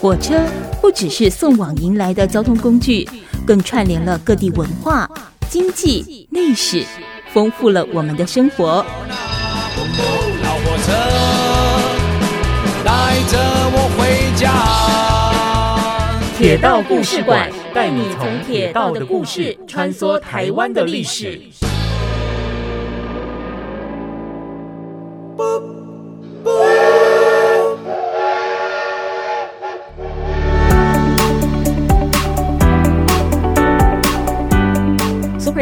[0.00, 0.40] 火车
[0.80, 3.08] 不只是送往迎来的交通工具，
[3.44, 5.10] 更串联了各地文化、
[5.50, 6.84] 经济、历史，
[7.32, 8.86] 丰富了我们的生活。
[10.44, 10.92] 老火车
[12.84, 13.38] 带着
[13.72, 14.52] 我回家。
[16.38, 21.42] 铁道故事馆带你从铁道的故事穿梭台湾的历史。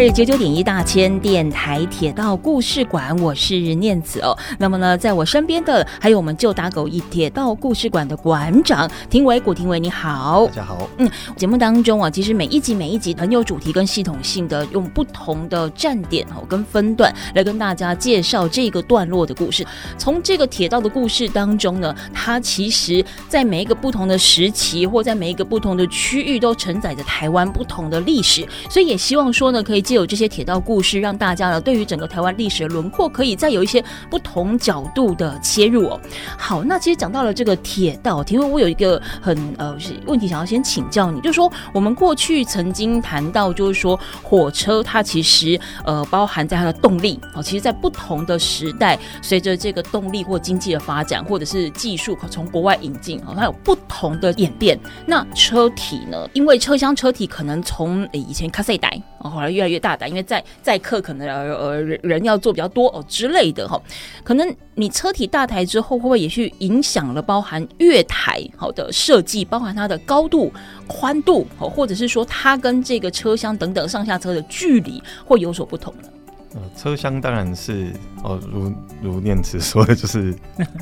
[0.06, 4.38] 是九九点一大千电台铁道故事馆，我是念子哦。
[4.56, 10.88] 那么呢，在我身边的还有我们旧打狗一铁道故事馆的馆长庭伟，古庭伟你好，大家好。
[10.98, 19.66] 嗯，节目当中啊，其实每一集每一集很有主题跟系统性的，用不同的站点哦跟分段来跟大家介绍这个段落的故事。
[19.98, 29.82] 从这个铁道的故事当中呢，它其实在每一个不同的时期或在每一个不同的区域都承载着台湾不同的历史，所以也希望说呢，可以。
[29.87, 36.00] 借由这些铁道故事，让大家呢对于整个台湾历史的轮廓，可以再有一些不同角度的切入哦。
[36.38, 54.78] 好，那其实讲到了这个铁道，因为我有一个很呃问题想要先请教你，就是说我们过去曾经谈到，就是说火车它其实呃包含在它的动力哦，其实在不同的时代，随着这个动力或经济的发展，或者是技术从国外引进哦，它有不同的演变。
[55.06, 56.28] 那车体呢？
[56.34, 63.80] 因为车厢车体可能从以前卡塞带哦，后来越来越大胆，因为载载客可能呃呃人要做比较多哦之类的哈，
[64.25, 70.53] 可能你车体大台之后，会不会也去影响了包含月台好的设计，包含它的高度、
[70.88, 76.09] 宽度，或者是说它跟这个车厢等等上下车的距离会有所不同呢？
[76.54, 77.92] 呃，车厢当然是
[78.25, 80.34] 哦，如如念慈说的，就是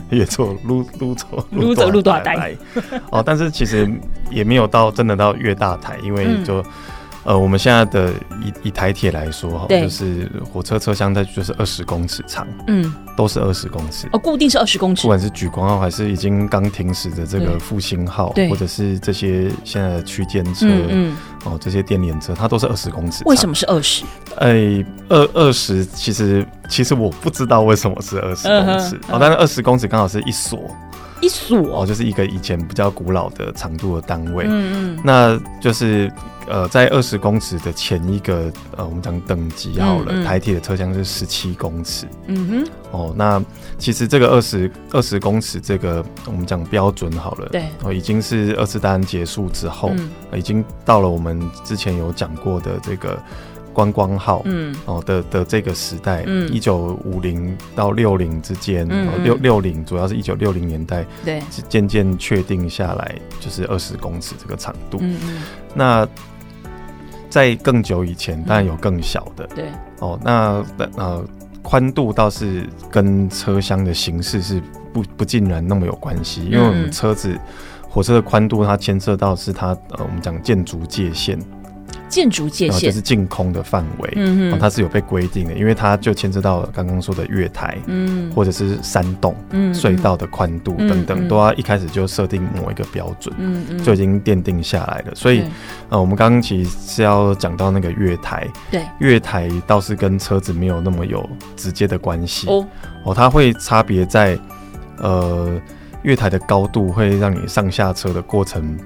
[0.09, 2.57] 越做撸撸走撸走撸大台
[3.11, 3.87] 哦，但是其实
[4.31, 6.63] 也没有到真的到越大台，因为就。
[6.63, 6.65] 嗯
[7.25, 8.13] 呃，我们现在的
[8.43, 23.23] 以以台铁来说哈，就是火车车厢它就是二十公尺长，嗯，都是二十公尺哦，固定是二十公尺，不管是莒光号还是已经刚停驶的这个复兴号，对，或者是这些现在的区间车，嗯，嗯，哦，这些电联车，它都是二十公尺。
[23.25, 24.05] 为什么是二十？
[24.37, 30.71] 哎，二二十，其实其实我不知道为什么是二十公尺，哦，但是二十公尺刚好是一所。
[31.25, 34.45] 一所哦，就是一个以前比较古老的长度的单位。
[34.47, 36.13] 嗯嗯，那就是
[36.47, 42.07] 呃，在二十公尺的前一个呃，我们讲等级好了，嗯嗯台铁的车厢是十七公尺。
[42.27, 43.43] 嗯哼，哦，那
[43.79, 53.19] 其实这个二十二十公尺这个我们讲标准好了，对，哦，已经是二次大战结束之后，嗯，已经到了我们之前有讲过的这个。
[53.75, 65.43] 观光号，嗯，哦的的这个时代，嗯，一九五零到六零之间，嗯，六六零主要是一九六零年代，对，是渐渐确定下来，就是二十公尺这个长度，嗯嗯，
[65.75, 66.09] 那
[67.29, 69.65] 在更久以前，当然有更小的，对，
[69.99, 70.65] 哦，那
[70.97, 71.25] 呃
[71.61, 74.63] 宽度倒是跟车厢的形式是
[74.93, 77.37] 不不尽然那么有关系，因为我们车子
[77.89, 81.37] 火车的宽度，它牵涉到是它呃我们讲建筑界限。
[82.15, 82.91] 建筑界限。
[82.91, 95.15] 就是净空的范围，嗯嗯，它是有被规定的，因为它就牵涉到刚刚说的月台，嗯，或者是山洞、嗯，隧道的宽度等等，都要一开始就设定某一个标准，嗯嗯，就已经奠定下来了。
[95.15, 95.43] 所以，
[95.89, 102.65] 呃，我们刚刚其实是要讲到那个月台，对，月台倒是跟车子没有那么有直接的关系哦，
[103.05, 104.39] 哦，它会差别在，
[104.99, 105.61] 呃，
[106.03, 108.79] 月台的高度会让你上下车的过程。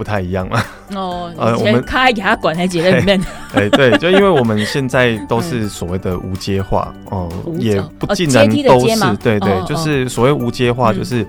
[0.00, 0.64] 不太一样了。
[0.94, 3.20] 哦，呃，我们开给他管在节里面，
[3.52, 7.28] 哎，对，就因为我们现在都是所谓的无阶化哦，
[7.58, 11.26] 也不尽然都是，对对，就是所谓无阶化，就是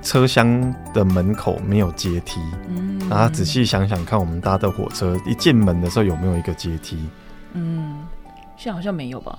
[0.00, 6.96] 车厢的门口没有阶梯，嗯，然后仔细想想看，我们搭的火车一进门的时候有没有一个阶梯？
[7.52, 7.98] 嗯，
[8.56, 9.38] 现在好像没有吧？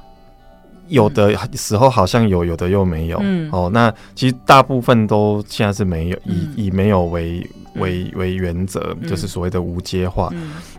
[0.89, 3.19] 有的时候好像有，有的又没有。
[3.21, 10.31] 嗯，哦，那其实大部分都现在是没有，以以没有为为为原则，就是所谓的无阶化。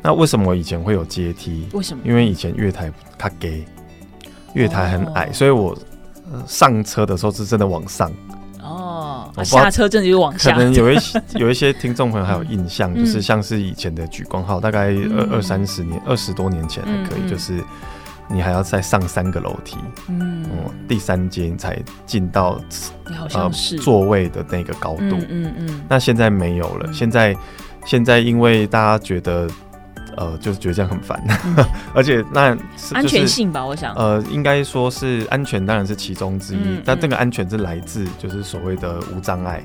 [0.03, 1.69] 那为什么以前会有阶梯？
[1.73, 2.03] 为什么？
[2.05, 3.65] 因为以前月台它给
[4.55, 5.77] 月台很矮，所以我
[6.47, 8.11] 上车的时候是真的往上。
[8.63, 10.53] 哦，下车真的就往下。
[10.53, 17.63] 可能有一些 有一些听众朋友还有印象，就是像是以前的莒光号，大概二二三十年、二十多年前还可以，就是。
[18.33, 19.77] 你还要再上三个楼梯，
[20.09, 22.61] 嗯，嗯，第三阶才进到
[23.35, 23.51] 呃
[23.83, 27.37] 座位的那个高度，嗯嗯，嗯，那现在没有了，嗯、现在
[27.85, 29.49] 现在因为大家觉得
[30.17, 39.63] 呃，就是觉得这样很烦，嗯、 而且那、就是、安全性吧，我想，呃，应该说是安全，当然是其中之一，但这个安全是来自就是所谓的无障碍。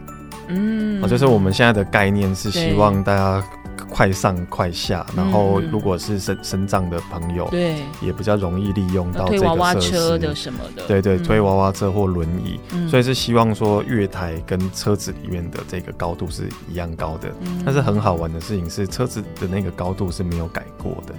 [0.47, 3.43] 嗯，哦，就是我们现在的概念是希望大家。
[3.89, 12.59] 快上快下，然后如果是身身障的朋友，对，也比较容易利用到这个设施，推娃娃车的什么的，对对，推娃娃车或轮椅，
[12.89, 17.31] 所以是希望说月台跟车子里面的这个高度是一样高的。
[17.63, 21.13] 但是很好玩的事情是，车子的那个高度是没有改过的，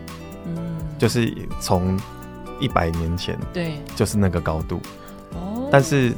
[0.46, 1.98] 嗯，就是从
[2.60, 4.80] 一百年前，对，就是那个高度。
[5.34, 6.12] 哦，但是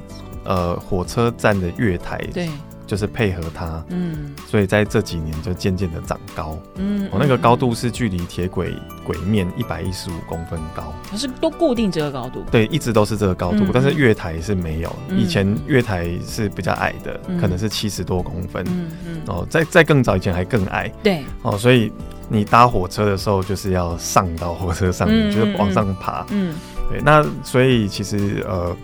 [0.44, 2.48] 呃，火车站的月台，对。
[2.88, 8.74] 就是配合它，嗯，所以在这几年就渐渐的长高，嗯，我、哦、那个高度是距离铁轨
[9.04, 21.92] 轨面一百一十五公分高，它是都固定这个高度，对，一直都是这个高度，嗯、但是月台是没有，嗯、以前月台是比较矮的，嗯、可能是七十多公分，嗯嗯，哦，在在更早以前还更矮，对，哦，所以
[22.26, 26.54] 你搭火车的时候就是要上到火车上就是往上爬，嗯，
[26.88, 28.74] 对，那所以其实呃。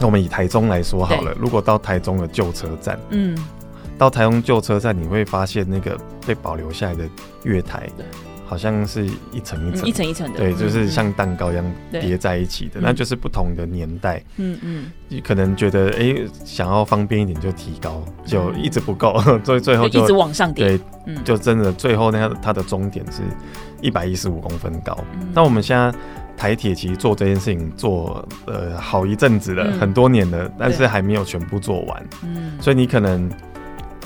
[0.00, 3.36] 那我们以台中来说好了，如果到台中的旧车站，嗯，
[3.98, 5.94] 到台中旧车站，你会发现那个
[6.26, 7.06] 被保留下来的
[7.44, 7.86] 月台，
[8.46, 16.16] 好像是一层一层、一层一层的，对，就是像蛋糕一样叠在一起的，那就是不同的年代，嗯嗯，你可能觉得哎，
[16.46, 23.20] 想要方便一点就提高，就一直不够， 所以最后就一直往上叠，对，就真的最后那它的终点是
[23.82, 24.96] 一百一十五公分高。
[25.34, 25.92] 那我们现在。
[26.40, 32.02] 台铁其实做这件事情做呃好一阵子了，嗯、很多年了，但是还没有全部做完。
[32.22, 33.30] 嗯，所以你可能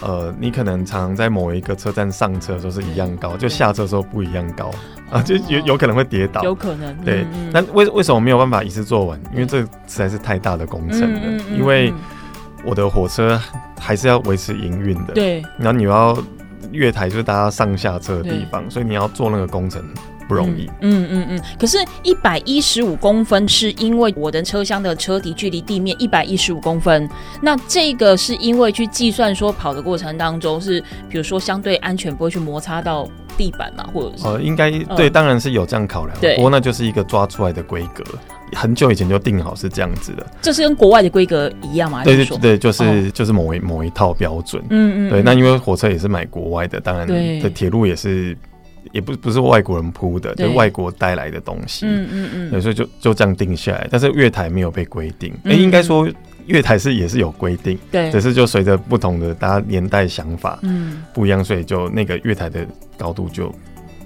[0.03, 4.69] 呃，你可能常常在某一个车站上车的时候是一样高，就下车的时候不一样高
[5.13, 6.43] 啊，就有有可能会跌倒。
[6.43, 6.93] 有可能。
[7.05, 9.21] 对，那为、嗯、为什么没有办法一次做完？
[9.33, 11.21] 因为这实在是太大的工程了。
[11.23, 11.95] 嗯嗯嗯、因为
[12.65, 13.41] 我的火车
[13.79, 15.15] 还是要维持营运的。
[15.15, 15.41] 对。
[15.57, 16.19] 然后你要
[16.73, 19.81] 月台就是大家上下车的地方，所以你要做那个工程。
[20.29, 27.09] 不容易，嗯嗯嗯，可是，一百一十五公分是因为我的车厢的车底距离地面一百一十五公分，
[27.41, 38.05] 那这个是因为去计算说跑的过程当中是，比如说相对安全不会去摩擦到地板嘛，或者是呃，应该对，当然是有这样考量，不过那就是一个抓出来的规格，
[38.55, 42.05] 很久以前就定好是这样子的，这是跟国外的规格一样吗？
[42.05, 48.37] 对对对，就是就是某一某一套标准，嗯嗯，对，那因为火车也是买国外的，当然对，铁路也是。
[48.95, 51.85] 也不不是外国人铺的，对就是外国带来的东西。
[51.85, 53.89] 嗯嗯嗯，所以就就这样定下来。
[53.91, 56.09] 但是月台没有被规定，哎、嗯嗯欸，应该说
[56.47, 63.53] 月台是也是有规定，对，只是就随着不同的大家年代想法，嗯，不一样，所以就那个月台的高度就。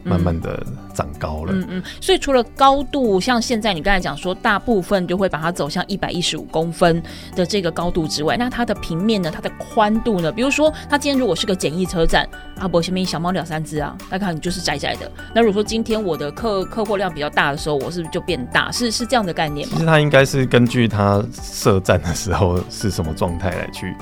[0.08, 0.64] 慢慢的
[0.94, 7.02] 长高了，嗯嗯，所以除了高度，像现在你刚才讲说，大部分就会把它走向一百一十五公分
[7.36, 10.32] 的这个高度之外，那它的平面呢，它的宽度呢？
[10.32, 12.28] 比如说，它今天如果是个简易车站，
[12.58, 15.10] 阿伯前面小猫两三只啊，那可能就是窄窄的。
[15.34, 18.72] 那如果说今天我的客客货量比较大的时候，我是不是就变大？
[18.72, 19.74] 是是这样的概念吗？
[19.74, 23.94] 其实它应该是根据它设站的时候是什么状态来去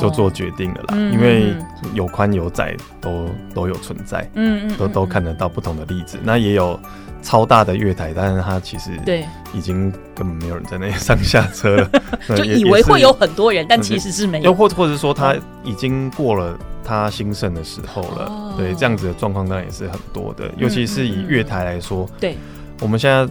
[0.00, 1.54] 就做决定的啦，哦、因为
[1.94, 5.43] 有宽有窄都都有存在，嗯嗯，都都看得到。
[5.48, 6.78] 不同的例子，那也有
[7.22, 9.24] 超大的月台，但是它其实对
[9.54, 11.90] 已经根本没有人在那里 上下车了，
[12.36, 14.44] 就以为会有很多人，但其实是没有。
[14.44, 18.54] 又或或者说，它已经过了它兴盛的时候了。
[18.58, 22.06] 对，这样子的状况当然也是很多的，尤其是以月台来说。
[22.20, 22.36] 对，
[22.80, 23.26] 我们现在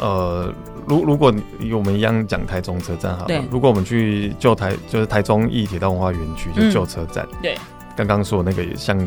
[0.00, 0.52] 呃，
[0.86, 7.26] 如如果以我们一样讲台中车站好了，如果我们去旧台，就是台中一铁道文化园区，就旧车站。
[7.42, 7.56] 对，
[7.94, 8.98] 刚刚说的那个也像。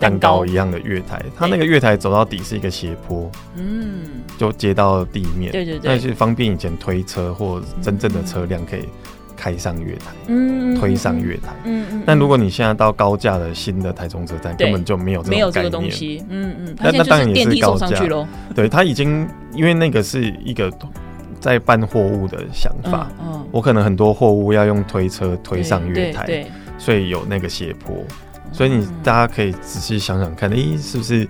[0.00, 4.00] 蛋糕一样的月台，它那个月台走到底是一个斜坡，嗯，
[4.38, 8.88] 就接到地面，对对对，那是方便以前推车或真正的车辆可以
[9.36, 12.02] 开上月台，嗯，推上月台，嗯嗯。
[12.06, 16.76] 但如果你现在到高架的新的台中车站，根本就没有没有这个东西，嗯嗯。
[16.80, 17.88] 那那当然也是高架，
[18.54, 20.72] 对，它已经因为那个是一个
[21.40, 26.46] 在搬货物的想法，嗯，我可能很多货物要用推车推上月台，对，
[26.78, 28.02] 所以有那个斜坡。
[28.52, 31.26] 所以你大家可以仔细想想看，诶，是不是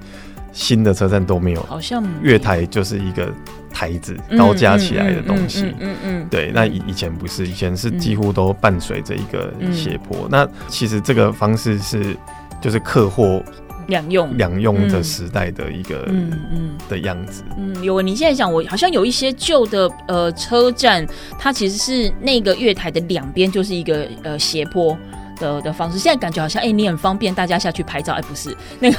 [0.53, 1.63] 新的车站都没有？
[1.63, 3.33] 好像月台就是一个
[3.73, 5.73] 台子高架起来的东西。
[5.79, 6.51] 嗯嗯，对。
[6.53, 10.27] 那以以前不是，以前是几乎都伴随着一个斜坡。
[10.31, 12.17] 那其实这个方式是
[12.61, 13.43] 就是客货
[13.87, 17.45] 两用两用的时代的一个嗯嗯的样子。
[17.57, 18.01] 嗯，有。
[18.03, 21.07] 你现在讲，我好像有一些旧的呃车站，
[21.39, 24.99] 它其实是那个月台的两边就是一个呃斜坡。
[25.41, 28.97] 的的方式，现在感觉好像哎、欸，你很方便，大家下去拍照，哎、欸，不是那个，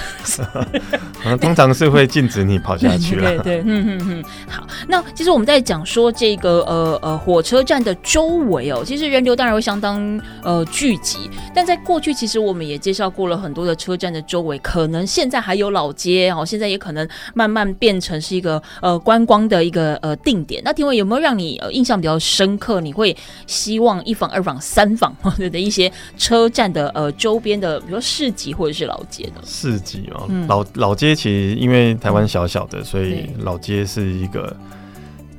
[1.24, 3.38] 啊、 通常是会禁止你跑下 去了。
[3.38, 4.24] 对对，嗯嗯嗯。
[4.50, 20.62] 好，那其实我们在讲说这个呃呃火车站的周围哦，其实人流当然会相当呃聚集，但在过去其实我们也介绍过了很多的车站的周围，可能现在还有老街哦，现在也可能慢慢变成是一个呃观光的一个呃定点。
[20.64, 22.80] 那庭伟有没有让你呃印象比较深刻？
[22.82, 23.16] 你会
[23.48, 34.56] 希望一访、二访、三访或者的一些车车站的呃周边的，比如说市集或者是老街的市集哦，嗯、老老街其实因为台湾小小的，嗯、所以老街是一个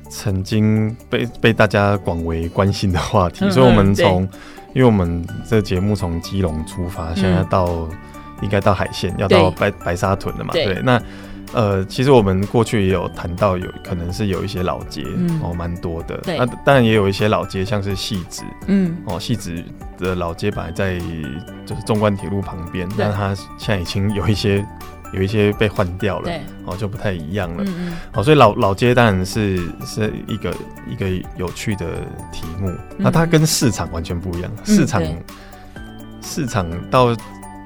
[0.07, 4.21] 曾经被被大家广为关心的话题，嗯、所以我们从，
[4.75, 7.89] 因为我们这节目从基隆出发，嗯、现在到
[8.43, 11.01] 应该到海线，要到白白沙屯了嘛，对，对那。
[11.53, 16.17] 呃，其实我们过去也有谈到，有可能是有一些老街、嗯、哦，蛮多的。
[16.17, 19.63] 对那当然也有一些老街，像是戏子，嗯，哦，戏子
[19.97, 20.97] 的老街本来在
[21.65, 24.65] 就是纵贯铁路旁边，对但它现在已经有一些
[25.13, 27.63] 有一些被换掉了，对哦，就不太一样了。
[27.63, 27.93] 嗯嗯。
[28.13, 30.51] 哦，所以老老街当然是是一个
[30.89, 31.07] 一个
[31.37, 31.85] 有趣的
[32.31, 32.69] 题目。
[32.69, 35.23] 嗯、那它跟市场完全不一样，市场、嗯、
[36.19, 37.15] 市场到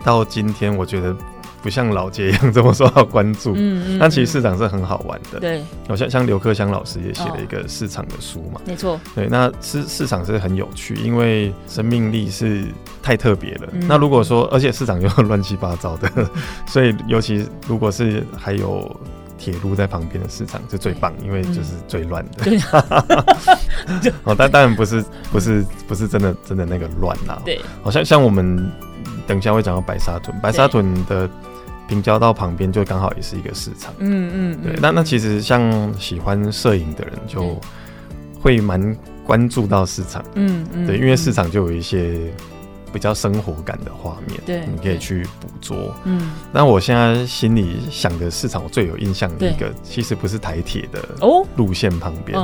[0.04, 1.16] 到今天，我觉得。
[1.62, 12.66] 不像老街一样这么受到关注，嗯嗯，但其实市场是很好玩的，对，好像像刘克襄老师也写了一个市场的书嘛，没错，对，那市市场是很有趣，因为生命力是
[13.02, 13.68] 太特别了。
[13.88, 16.10] 那如果说，而且市场又乱七八糟的，
[16.68, 18.96] 所以尤其如果是还有
[19.38, 22.44] 铁路在旁边的市场，是最棒，因为就是最乱的。
[22.44, 22.60] 对，
[24.24, 28.72] 哦，但当然不是不是不是真的真的那个乱啦，对，好像像我们
[29.26, 31.30] 等一下会讲到白沙屯，白沙屯的。
[31.88, 34.76] 平交道旁边就刚好也是一个市场，嗯嗯，对。
[34.82, 37.60] 那那其实像喜欢摄影的人就
[38.40, 42.32] 会蛮关注到市场，嗯嗯，对，因为市场就有一些
[42.98, 46.32] 比较生活感的画面，对，你可以去捕捉，嗯。
[46.52, 51.46] 那我现在心里想的市场，我最有印象的一个，其实不是台铁的哦。
[51.58, 52.36] 路线旁边。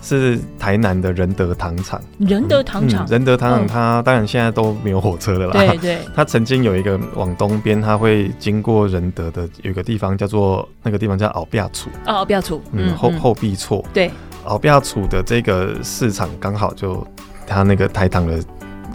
[0.00, 5.52] 是台南的仁德糖厂，仁德糖厂，仁德糖厂，它当然现在都没有火车了啦。
[5.52, 14.08] 对对， 它曾经有一个往东边，它会经过仁德的有一个地方叫做那个地方叫后壁厝，哦，后壁厝，嗯，后后壁厝，对，
[14.44, 17.04] 后壁厝的这个市场刚好就
[17.44, 18.40] 它那个台糖的。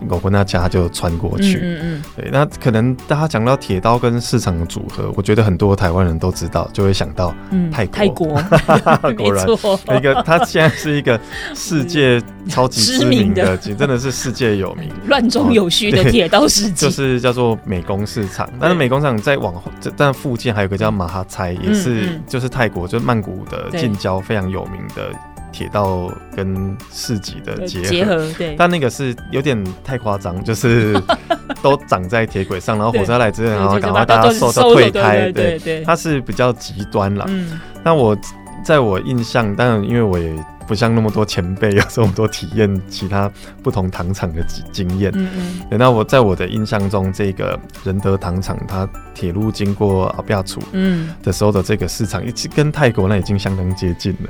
[0.10, 7.34] 我跟他家就穿过去，嗯嗯，对，那可能大家讲到铁道跟市场的组合，我觉得很多台湾人都知道，就会想到
[7.72, 8.78] 泰国，泰
[9.14, 9.46] 国， 果然，
[9.98, 11.20] 一个他现在是一个
[11.56, 18.50] 世界超级知名的，真的是世界有名、 乱中有序的铁道世界，就是叫做美工市场。
[18.60, 19.64] 但是美工市场在往后，
[19.98, 25.12] 但附近还有个叫马哈猜，也是就是泰国，就是曼谷的近郊非常有名的。
[25.54, 31.00] 铁道跟市集的结合，结合，对，但那个是有点太夸张，就是
[31.62, 37.24] 都长在铁轨上，然后火车来之后，然后赶快大家收都退开，对对，它是比较极端了。
[37.30, 38.18] 嗯，那我
[38.66, 40.34] 在我印象，当然因为我也
[40.68, 43.30] 不像那么多前辈有这么多体验其他
[43.62, 45.30] 不同糖厂的经经验，嗯
[45.70, 51.14] 嗯，那我在我的印象中，这个仁德糖厂它铁路经过后壁厝，嗯。
[51.22, 54.30] 的时候的这个市场，已经跟泰国那已经相当接近了。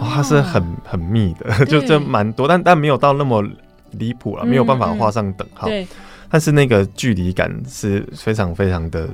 [0.00, 3.44] 哦，它是很很密的，就这蛮多，但但没有到那么
[3.92, 5.66] 离谱了，没有办法画上等号。
[5.68, 5.86] 对，
[6.30, 9.08] 但是那个距离感是非常非常的。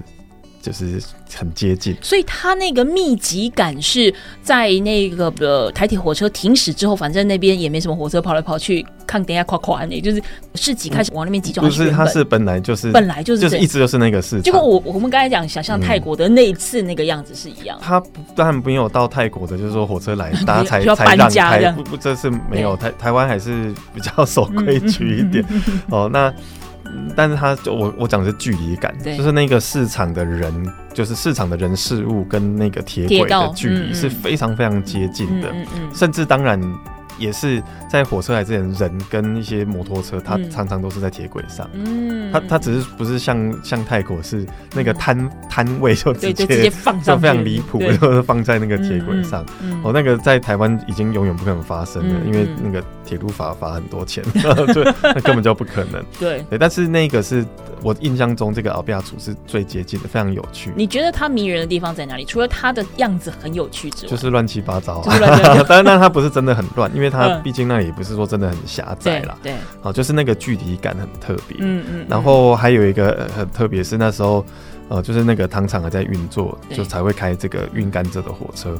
[0.64, 0.98] 就是
[1.34, 10.22] 很接近，所以它那个密集感是在那个呃台铁火车停驶之后，反正那边也没什么火车跑来跑去，看等下夸夸那，就是
[10.54, 11.62] 市集开始往那边集中。
[11.62, 14.42] 不是，它是本来就是本来就是就是一直就是那个市场。
[14.42, 17.78] 结果我我们刚才讲，想象泰国的那一次那个样子是一样。
[17.82, 18.02] 它
[18.34, 25.44] 当然没有到泰国的，就是说火车来 大家才才让开，不不，这是没有台台湾还是比较 守规 矩一点
[25.90, 26.08] 哦。
[26.10, 26.32] 那。
[27.16, 36.60] 但是他就我我讲的是距离感，就是那个市场的人，就是市场的人事物跟那个铁轨的距离是非常非常接近的，嗯嗯嗯嗯、甚至当然。
[37.18, 41.68] 也是在火车来之前，人跟一些摩托车，它常常都是在铁轨上。
[41.72, 44.44] 嗯，它它只是不是像像泰国是
[44.74, 49.44] 那个摊摊位就直接就直接放上，就非常离谱，就是放在那个铁轨上。
[49.82, 54.22] 哦，那个在台湾已经永远不可能发生了，因为那个铁路法罚很多钱，
[54.74, 56.04] 对，那根本就不可能。
[56.18, 57.46] 对 对，但是那个是
[57.80, 60.72] 我印象中这个敖比亚楚是最接近的，非常有趣。
[60.74, 62.24] 你觉得它迷人的地方在哪里？
[62.24, 65.00] 除了它的样子很有趣之外，就是乱七八糟。
[65.68, 67.03] 当然，但它不是真的很乱，因为。
[67.04, 74.42] 因为它毕竟那里也不是说真的很狭窄啦，对，好，就是那个距离感很特别，嗯嗯，然后还有一个很特别是那时候，
[74.88, 78.74] 呃，就是那个糖厂还在运作，就才会开这个运甘蔗的火车。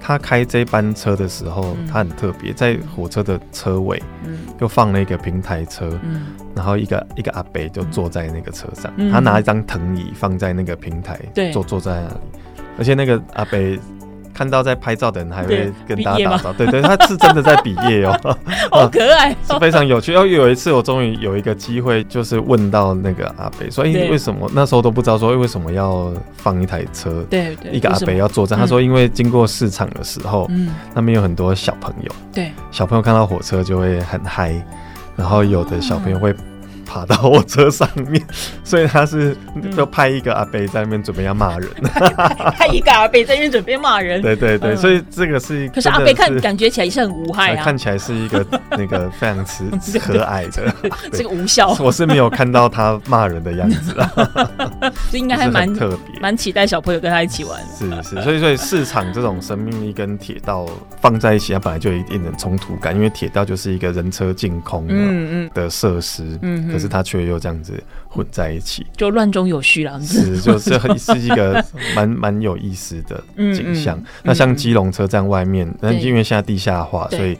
[0.00, 12.14] 他开这班车的时候，他很特别，在火车的车尾，嗯，又放了一个平台车，嗯，然后一个一个阿伯就坐在那个车上，他拿一张藤椅放在那个平台，对，坐坐在那里，
[12.78, 13.58] 而且那个阿伯。
[14.36, 18.36] 看到在拍照的人还会跟大家打招呼，对对，他是真的在比耶哦，
[18.70, 20.12] 好可爱， 是非常有趣。
[20.12, 24.46] 然后，有一次我终于有一个机会，就是问到那个阿北，说：“哎，为什么？
[24.52, 27.24] 那时候都不知道说为什么要放一台车？
[27.30, 34.54] 对对，一个阿北要坐站。”他说：“因为经过市场的时候，嗯，那边有很多小朋友，对，小朋友看到火车就会很嗨，
[35.16, 36.34] 然后有的小朋友会。”
[36.86, 38.22] 爬到我车上面，
[38.64, 39.36] 所以他是
[39.76, 41.68] 就派一个阿北在那边准备要骂人，
[42.56, 44.22] 派一个阿北在那边准备骂人。
[44.22, 49.64] 对对对，嗯、所以这个是，可是阿北看感觉起来也是很无害啊，看起来是一个那个非常慈
[49.98, 50.74] 和蔼的，
[51.12, 51.76] 这个无效。
[51.80, 53.92] 我是没有看到他骂人的样子。
[54.00, 54.10] 啊，
[55.10, 57.60] 这应该还蛮特别，蛮期待小朋友跟他一起玩。
[57.76, 60.66] 是是，所以所以市场这种生命力跟铁道
[61.00, 65.50] 放在一起，它本来就有一定的冲突感，因为铁道就是一个人车净空嗯嗯。
[65.54, 69.98] 的设施，嗯，可是它却又这样子混在一起，就乱中有序了。
[70.02, 71.64] 是，就是很 是一个
[71.94, 73.98] 蛮蛮有意思的景象。
[74.22, 77.36] 那像基隆车站外面，那因为现在地下化，所以。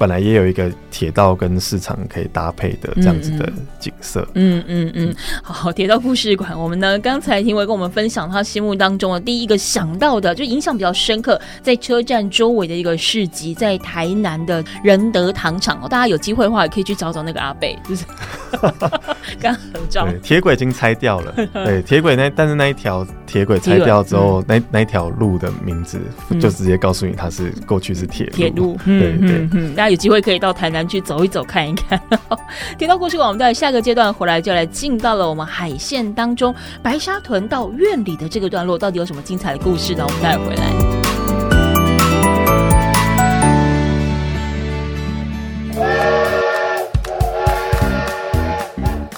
[0.00, 4.26] 本来也有一个铁道跟市场可以搭配的这样子的景色。
[4.34, 18.06] 嗯嗯嗯，好，铁道故事馆，我们呢刚才庭维跟我们分享他心目当中的第一个想到的，就印象比较深刻，在车站周围的一个市集，在台南的仁德糖厂哦，大家有机会的话也可以去找找那个阿贝，就是
[19.38, 20.08] 刚合照。
[20.22, 26.00] 铁轨已经拆掉了，对，铁轨那但是那一条铁轨拆掉之后， 那那一条路的名字
[26.40, 29.46] 就直接告诉你它是过去是铁铁路，对对。
[29.52, 32.00] 嗯，有机会可以到台南去走一走，看一看。
[32.78, 40.04] 听到故事，我们在下个阶段回来就来进到了我们海线当中白沙屯到苑里的这个段落，到底有什么精彩的故事呢？
[40.06, 40.62] 我们待会回来。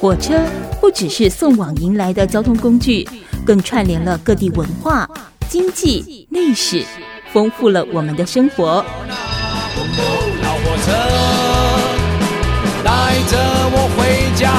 [0.00, 0.41] 火车
[0.81, 3.07] 不只是送往迎来的交通工具，
[3.45, 5.09] 更串联了各地文化、
[5.49, 6.83] 经济、历史，
[7.31, 8.85] 丰富了我们的生活。
[10.83, 10.93] 车
[12.83, 12.91] 带
[13.29, 13.39] 着
[13.73, 14.51] 我回家。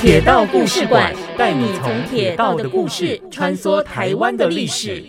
[0.00, 5.02] 铁道故事馆带你从铁道的故事穿梭台湾的历史。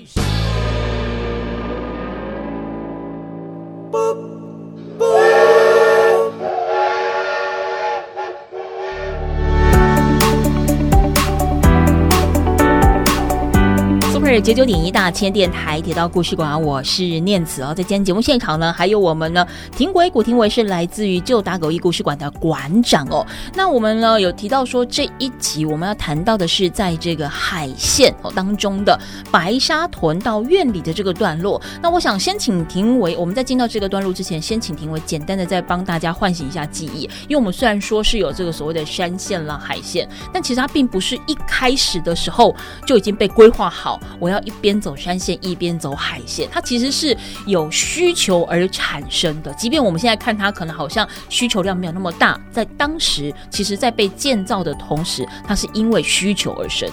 [14.42, 17.74] 九九点一大千电台铁道故事馆，我是念慈哦。
[17.74, 19.46] 在今天节目现场呢，还有我们呢，
[19.76, 23.26] 庭维古庭维是来自于旧打狗驿故事馆的馆长哦。
[23.56, 28.98] 那我们呢有提到说，这一集我们要谈到的是在这个海线哦当中的
[29.32, 31.60] 白沙屯到苑里的这个段落。
[31.82, 44.00] 那我想先请庭维，我们在进到这个段落之前，先请庭维简单的再帮大家唤醒一下记忆，因为我们虽然说是有这个所谓的山线啦、海线，但其实它并不是一开始的时候就已经被规划好。
[44.20, 49.54] 我要一边走山线，一边走海线，它其实是有需求而产生的。
[49.54, 56.90] 即便我们现在看它可能好像需求量没有那么大，在当时，其实在被建造的同时，它是因为需求而生。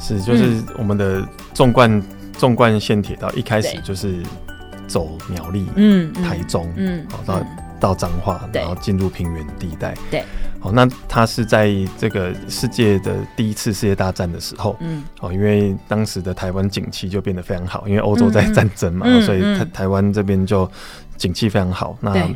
[0.00, 2.02] 是，就是我们的纵贯
[2.36, 4.22] 纵贯线铁道一开始就是
[4.86, 7.44] 走苗栗、嗯，台中，嗯，好到
[7.80, 10.24] 到彰化，然后进入平原地带，对。
[10.60, 20.68] 好，那它是在这个世界的第一次世界大战的时候，嗯，哦，因为当时的台湾景气就变得非常好，因为欧洲在战争嘛，嗯嗯、所以台台湾这边就
[21.16, 21.96] 景气非常好。
[22.00, 22.28] 嗯、那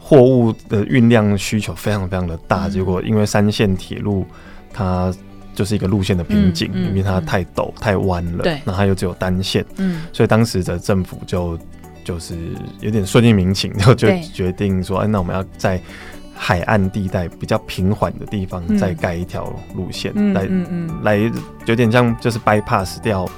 [0.00, 4.26] 货物的运量需求非常非常的大，嗯、结果因为三线铁路
[4.72, 5.14] 它
[5.54, 11.56] 就是一个路线的瓶颈，嗯嗯、因为它太陡太弯了，对，那它又只有单线，嗯，所以当时的政府就
[12.04, 12.36] 就是
[12.80, 15.80] 有点顺应民情，然后就决定说，哎，那我们要在
[16.42, 21.32] 海岸地带比较平缓的地方，再盖一条路线来，嗯嗯嗯、来来
[21.66, 23.28] 有点像就是 bypass 掉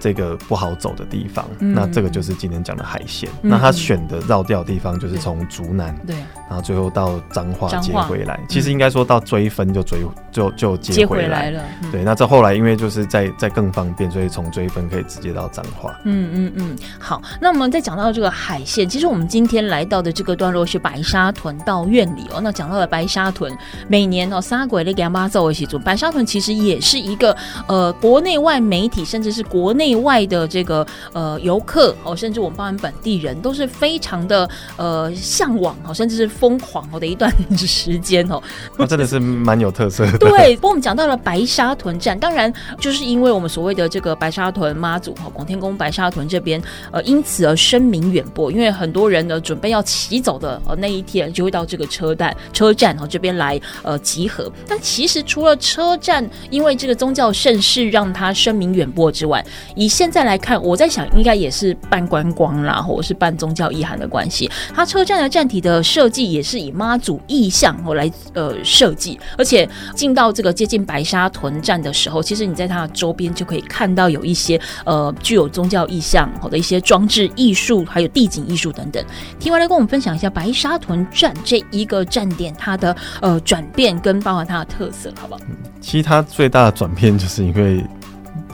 [0.00, 1.44] 这个不好走的地方。
[1.60, 3.30] 嗯、那这个就是今天讲的海线。
[3.42, 6.16] 嗯、那他选的绕掉的地方就是从竹南，对，
[6.48, 8.40] 然后最后到彰化接回来。
[8.48, 10.00] 其实应该说到追分就追
[10.32, 11.62] 就就接回来了。
[11.92, 15.96] 对，那这后来因为就是在在更方便，所以从追分可以直接到彰化。
[16.04, 16.76] 嗯嗯嗯。
[16.98, 22.40] 好，那我们再讲到这个海线，其实我们今天来到的这个段落是白沙屯到院里哦。
[22.40, 23.56] 那讲到了白沙屯，
[23.88, 25.78] 每年哦，三鬼的给妈做一起做。
[25.78, 38.42] 白沙屯其实也是一个呃，国内外媒体，甚至是国内外的这个呃游客哦，甚至我们包含本地人都是非常的呃向往哦，甚至是疯狂哦的一段时间哦。
[38.76, 40.18] 那真的是蛮有特色的。
[40.18, 52.36] 对，不过我们讲到了白沙屯站，当然就是因为我们所谓的这个白沙屯妈祖哈，广天宫白沙屯这边呃，因此而声名远播，因为很多人呢准备要骑走的呃那一天就会到这个车站。
[52.52, 54.50] 车站哦，这边来呃集合。
[54.66, 64.50] 但其实除了车站，因为这个宗教盛事让它声名远播之外，以现在来看，我在想应该也是办观光啦，或者是办宗教意涵的关系。
[64.74, 79.04] 它车站的站体的设计也是以妈祖意象哦来呃设计，而且进到这个接近白沙屯站的时候，其实你在它的周边就可以看到有一些呃具有宗教意象好的一些装置艺术，还有地景艺术等等。
[79.40, 82.27] 听完来跟我们分享一下白沙屯站这一个站。
[82.56, 85.40] 它的呃转变跟包含它的特色，好不好？
[85.48, 87.84] 嗯，其实它最大的转变就是因为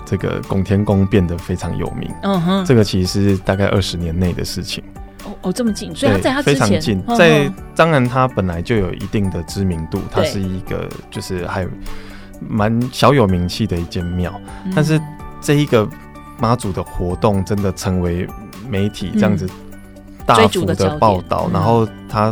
[0.05, 2.11] 这个拱天宫变得非常有名。
[2.23, 4.83] 嗯哼，这个其实是大概二十年内的事情。
[5.25, 11.67] 哦哦，这么近，所以它在它之前非常近，在当然它本来就有一定的知名度，它是一个就是还
[12.47, 15.01] 蛮小有名气的一间庙，嗯，但是
[15.41, 15.89] 这一个
[16.39, 18.29] 妈祖的活动真的成为
[18.69, 19.49] 媒体这样子
[20.27, 22.31] 大幅的报道，嗯，然后它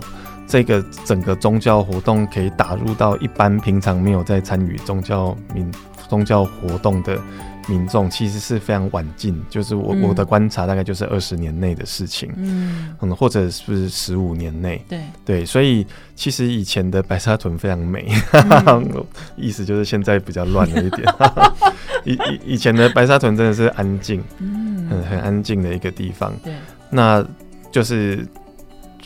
[0.53, 5.73] 这个整个宗教活动可以打入到一般平常没有在参与宗教民
[6.11, 7.19] 宗教活动的。
[7.69, 15.01] 民众其实是非常晚近，就是我、嗯、我的观察大概就是二十年内的事情，嗯，嗯或者是十五年内，对。
[15.25, 15.87] 对，所以
[16.17, 19.07] 其实以前的白沙屯非常美，嗯、
[19.39, 21.07] 意思就是现在比较乱了一点。
[22.05, 26.53] 以以以前的白沙屯真的是安静，嗯，很很安静的一个地方，对，
[26.91, 27.25] 那
[27.71, 28.27] 就是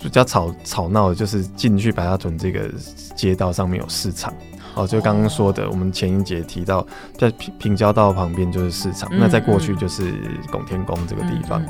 [0.02, 2.70] 比较吵吵闹的，就是进去白沙屯这个
[3.14, 4.32] 街道上面有市场。
[4.74, 10.12] 哦，就刚刚说的，我们前一节提到，在平平交道旁边就是市场，嗯，那再过去就是
[10.52, 11.68] 拱天宫这个地方，嗯，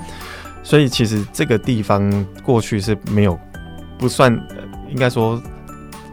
[0.65, 3.39] 所以其实这个地方过去是没有
[3.97, 4.33] 不算，
[4.91, 5.41] 应该说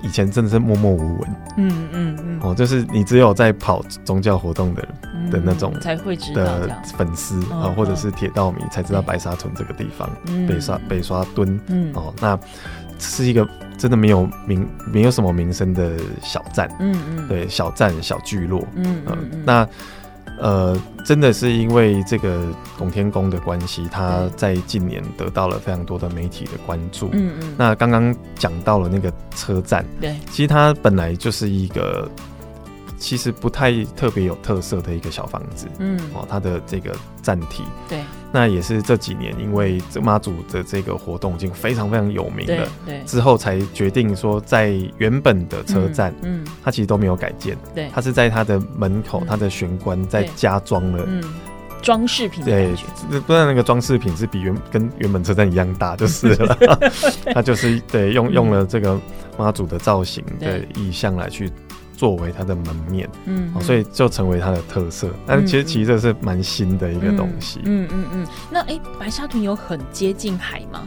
[0.04, 10.08] 以前真的是默默无闻，嗯嗯嗯，哦，就是你只有在跑宗教活动的，嗯，的那种才会知道的粉丝啊，或者是铁道迷才知道白沙屯这个地方，
[10.48, 12.38] 北沙北沙墩，嗯，哦，那
[13.00, 13.48] 是一个。
[13.76, 19.68] 真的没有名，没有什么名声的小站，嗯嗯，对，小站小聚落，嗯嗯，嗯，那
[20.40, 22.42] 呃，真的是因为这个
[22.78, 32.10] 拱天宫的关系，他在近年得到了非常多的媒体的关注，嗯嗯，那刚刚讲到了那个车站，对，其实它本来就是一个。
[33.04, 38.00] 其实不太特别有特色的一个小房子，嗯，哦，它的这个站体，对，
[38.32, 51.22] 那也是这几年因为这妈祖的这个活动已经非常非常有名了，对，之后才决定说在原本的车站，嗯，它其实都没有改建，对，它是在它的门口，它的玄关再加装了，嗯，
[51.82, 52.74] 装饰品，对，
[53.28, 56.80] 不然那个装饰品是比原跟原本车站一样大就是了，
[57.36, 58.98] 它就是对用用了这个
[59.38, 61.52] 妈祖的造型的意象来去。
[62.04, 65.10] 作为它的门面，嗯，所以就成为它的特色。
[65.26, 68.28] 但是其实其实这是蛮新的一个东西，嗯嗯嗯。
[68.52, 70.86] 那哎、欸，白沙屯有很接近海吗？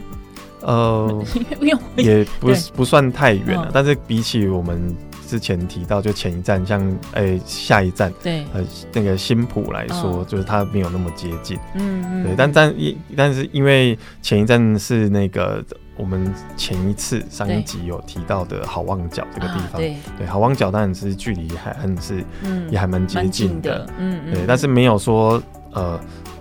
[0.61, 1.25] 呃，
[1.97, 4.95] 也不不算太远了，但是比起我们
[5.27, 6.79] 之前提到就前一站，像
[7.13, 12.23] 哎、欸、下一站，对，呃那个新浦来说，就是它没有那么接近，嗯嗯。
[12.25, 15.65] 对，但但一但是因为前一站是那个。
[15.97, 22.23] 我们前一次上一集有提到的好望角这个地方，对，啊、对，对，好望角当然是距离还很是
[22.69, 25.99] 也还蛮接近的，嗯，嗯，对，但是没有说呃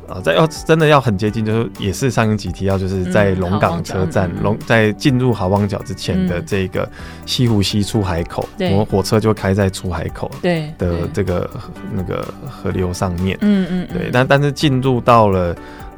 [0.09, 6.89] 呃，在要真的要很接近，就是也是上一集提到，就是在龙港车站龙、嗯、在进入好望角之前的这个
[7.25, 11.51] 西湖西出海口，我们火车就开在出海口对的这个
[11.93, 15.57] 那个河流上面，嗯嗯，对，但但是进入到了。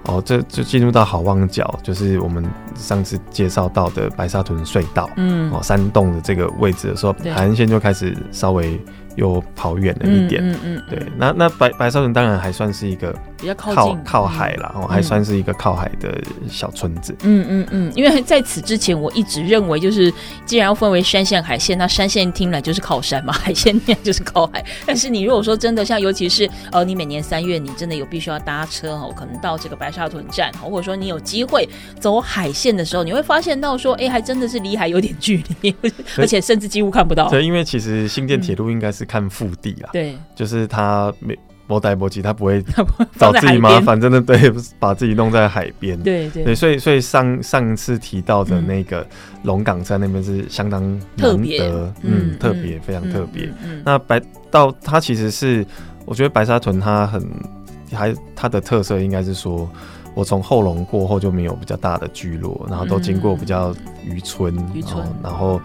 [0.08, 2.44] 哦，这就进入到好望角，就是我们
[2.74, 8.80] 上次介绍到的白沙屯隧道，嗯，哦，山洞的这个位置的时候，海岸线就开始稍微。
[9.16, 20.12] 又跑远了一点，嗯嗯，嗯，对，那那白白沙屯当然还算是一个比较靠近靠海啦，哦、嗯，还算是一个靠海的小村子，嗯嗯嗯，因为在此之前我一直认为，就是
[20.44, 24.64] 既然要分为山线海线，那山线听来就是靠山嘛，海线听来就是靠海。
[24.86, 35.74] 但是你如果说真的像，尤其是呃，你每年三月你真的有必须要搭车哦，可能到这个白沙屯站，或者说你有机会走海线的时候，你会发现到说，哎，还真的是离海有点距离，
[36.16, 37.28] 而且甚至几乎看不到。
[37.28, 39.08] 对，因为其实新店铁路应该是。
[39.08, 41.34] 看腹地啊，对，就是它没
[41.68, 42.64] 没带没急，他不会
[43.16, 44.50] 找自己麻烦，真的对，
[44.80, 49.06] 把自己弄在海边，对对，对，所以所以上上次提到的那个
[49.42, 50.82] 龙岗山那边是相当
[51.14, 53.48] 难得，嗯，特别、嗯、非常特别。
[53.84, 55.64] 那白到它其实是，
[56.06, 57.22] 我觉得白沙屯它很
[57.92, 59.70] 还它的特色应该是说，
[60.14, 64.54] 我从后龙过后就没有比较大的聚落，然后都经过比较渔村，
[65.22, 65.60] 然后。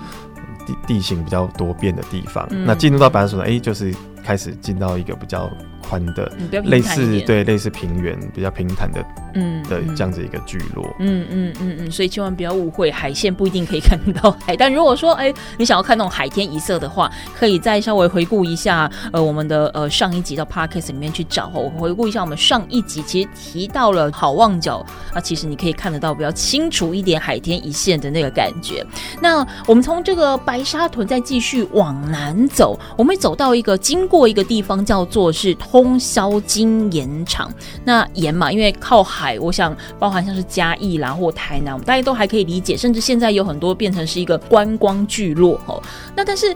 [0.66, 5.52] 地地形比较多变的地方，嗯、那进入到白沙屯，哎、欸，就是开始进到一个比较
[5.88, 6.32] 宽的，
[6.64, 9.04] 类似对类似平原比较平坦的，
[9.36, 28.86] 嗯的这样子一个聚落，嗯嗯嗯嗯，所以千万不要误会，海线不一定可以 看到海，但如果说哎、欸，你想要看那种海天一色的话，可以再稍微回顾一下呃我们的呃上一集到 Podcast 里面去找哦，回顾一下我们上一集其实提到了好望角，啊其实你可以看得到比较清楚一点海天一线的那个感觉。
[29.22, 37.52] 那我们从这个白沙屯再继续往南走，我们会走到一个经过一个地方叫做是通霄金盐厂。
[37.84, 45.82] 那盐嘛，因为靠海，我想包含像是嘉义啦或台南，我们大家都还可以理解，甚至现在有很多变成是一个观光聚落哦。
[46.16, 46.56] 那但是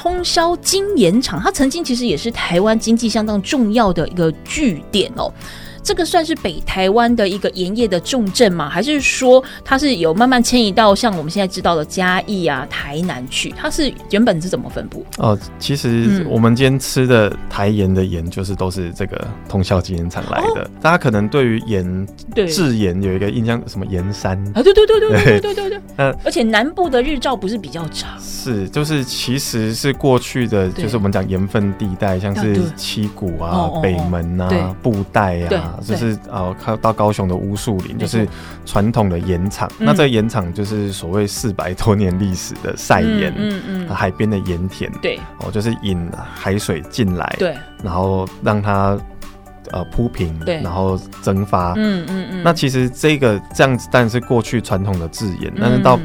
[0.00, 5.30] 通霄金盐厂，它曾经其实也是台湾经济相当重要的一个据点哦。
[5.84, 8.70] 这个算是北台湾的一个盐业的重镇吗？
[8.70, 13.54] 还是说它是有慢慢迁移到像我们现在知道的嘉义啊、台南去？
[13.56, 15.04] 它是原本是怎么分布？
[15.18, 20.62] 哦，其实我们今天吃的台盐的盐，就是都是这个通霄精盐厂来的。
[20.62, 22.08] 哦、大家可能对于盐
[22.48, 24.62] 制盐有一个印象，什么盐山啊？
[24.62, 25.80] 对对对对对对对对。
[25.98, 28.18] 嗯， 而且南部的日照不是比较长？
[28.18, 35.73] 是，就是其实是过去的，就是我们讲盐分地带，像是七股啊、哦、北门啊、布袋啊。
[35.82, 38.28] 就是呃，靠到高雄的乌树林，就是
[38.64, 39.68] 传统的盐场。
[39.78, 48.98] 嗯、那这个盐场就是所谓四百多年历史的晒盐，嗯嗯，海边的盐田，对，哦，就是引海水进来，对，然后让它
[49.70, 52.42] 呃铺平，对，然后蒸发，嗯嗯嗯。
[52.42, 55.98] 那其实这个这样子，但是过去传统的制盐，但是到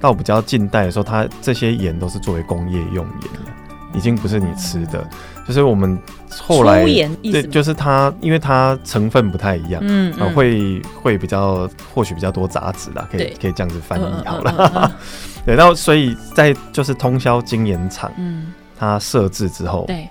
[0.00, 3.50] 到比较近代的时候，它这些盐都是作为工业用盐了，
[3.94, 5.08] 已经不是你吃的。
[5.46, 5.96] 就是我们
[6.28, 14.52] 后来对，就是它，因为它成分不太一样，嗯，嗯，会会比较或许比较多杂质啦，可以可以这样子翻译好了。
[14.58, 14.90] 嗯嗯嗯、
[15.46, 20.08] 对，然后所以在就是通宵精盐厂，嗯，它设置之后，对，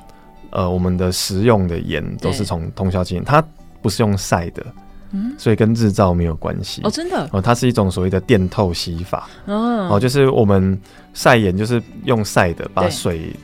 [0.52, 3.44] 呃，我们的食用的盐都是从通宵精盐，它
[3.82, 4.66] 不是用晒的，
[5.12, 6.82] 嗯，所以跟日照没有关系。
[6.86, 7.24] 哦，真的？
[7.26, 10.80] 哦、呃，它是一种所谓的电透析法，哦，哦，就是我们
[11.14, 13.36] 晒盐就是用晒的，把水。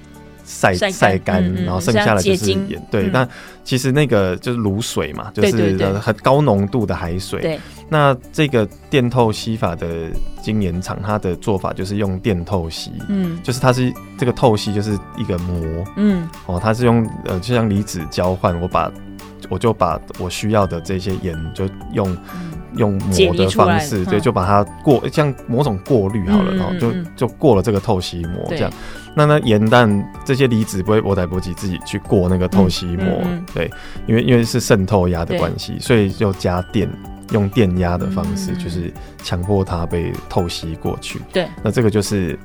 [0.52, 2.82] 晒晒干，然后剩下的就是盐。
[2.92, 3.28] 对，那
[3.64, 7.42] 其实那个就是卤水嘛，就是很高浓度的海水。
[7.42, 7.60] 对。
[7.88, 10.10] 那这个电透析法的
[10.42, 18.90] 精盐厂，它的做法就是用电透析，嗯，就是它是这个透析就是一个膜，嗯，哦，它是用呃就像离子交换，我把
[19.50, 22.16] 我就把我需要的这些盐就用
[22.76, 28.72] 用磨的方式，对，就把它过像某种过滤好了，然后就就过了这个透析膜这样。
[29.14, 33.22] 那那盐蛋这些离子不会波台波及自己去过那个透析膜，
[33.54, 33.70] 对，
[34.08, 36.90] 因为因为是渗透压的关系，所以就加电，
[37.32, 38.90] 用电压的方式，就是
[39.22, 41.20] 强迫它被透析过去。
[41.34, 42.40] 对，那这个就是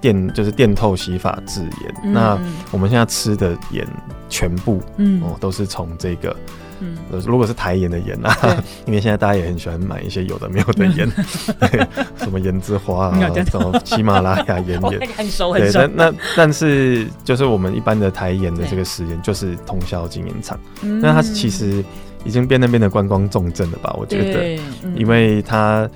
[0.00, 1.94] 电，就是电透析法制盐。
[2.04, 2.38] 嗯、那
[2.70, 3.86] 我们现在吃的盐
[4.30, 6.34] 全部，嗯，哦，都是从这个。
[6.82, 8.36] 嗯，如果是台盐的盐啊，
[8.86, 11.08] 因为现在大家也很喜欢买一些有的没有的盐，
[11.60, 11.86] 对，
[12.18, 15.78] 什么盐之花啊，什么喜马拉雅盐盐，很熟很熟。
[15.78, 20.58] 对，那那但是就是我们一般的台盐的这个食盐，就是通宵精盐厂，
[21.00, 21.84] 那它其实
[22.24, 23.94] 已经变那边的观光重镇了吧？
[23.98, 25.88] 我觉得，嗯、因为它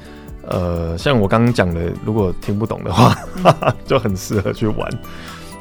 [0.49, 4.89] 呃，像我刚刚讲的，如果听不懂的话，嗯、就很适合去玩。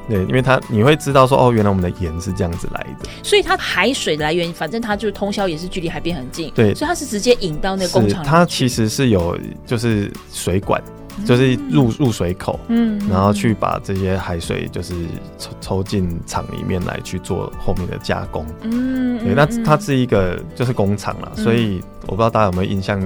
[0.07, 8.23] 对，因为它你会知道说哦，原来我们的盐是这样子来的，所以它海水的来源，反正它就是通宵也是距离海边很近，对，所以它是直接引到那个工厂。
[8.23, 10.81] 它其实是有就是水管，
[11.25, 14.93] 就是入入水口，嗯，然后去把这些海水就是
[15.37, 23.01] 抽抽进厂里面来去做后面的加工，嗯，对，那它是一个就是工厂了，所以我不知道大家有没有印象。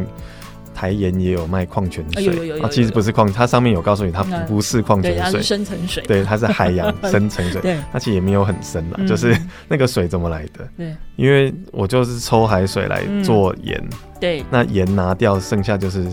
[0.79, 9.37] 台盐也有卖矿泉水，啊，其实不是矿，它上面有告诉你，它不是矿泉水，它是深层水，对，它是海洋深层水， 对，它其实也没有很深了，就是
[9.67, 10.65] 那个水怎么来的？
[10.77, 13.89] 对，因为我就是抽海水来做盐，
[14.21, 16.07] 对，那盐拿掉，剩下就是。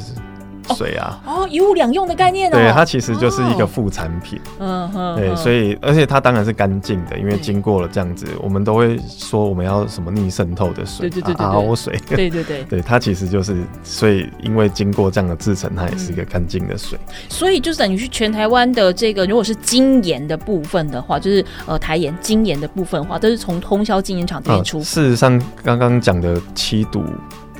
[0.74, 2.56] 水啊，哦，一物两用的概念哦。
[2.56, 4.40] 对，它其实就是一个副产品。
[4.58, 5.16] 嗯哼。
[5.16, 11.98] 对，所以而且它当然是干净的，因为经过了这样子，我们都会说我们要什么逆渗透的水，对对对，RO 水。
[12.08, 12.64] 对对对。
[12.64, 16.98] 对，它其实就是，所以因为经过这样的制成，它也是一个干净的水。
[17.28, 24.80] 所以就是等于是全台湾的这个，如果是精盐的部分的话，就是呃台盐精盐的部分的话，都是从通宵精盐厂这边出。
[24.80, 27.04] 事实上，刚刚讲的七堵。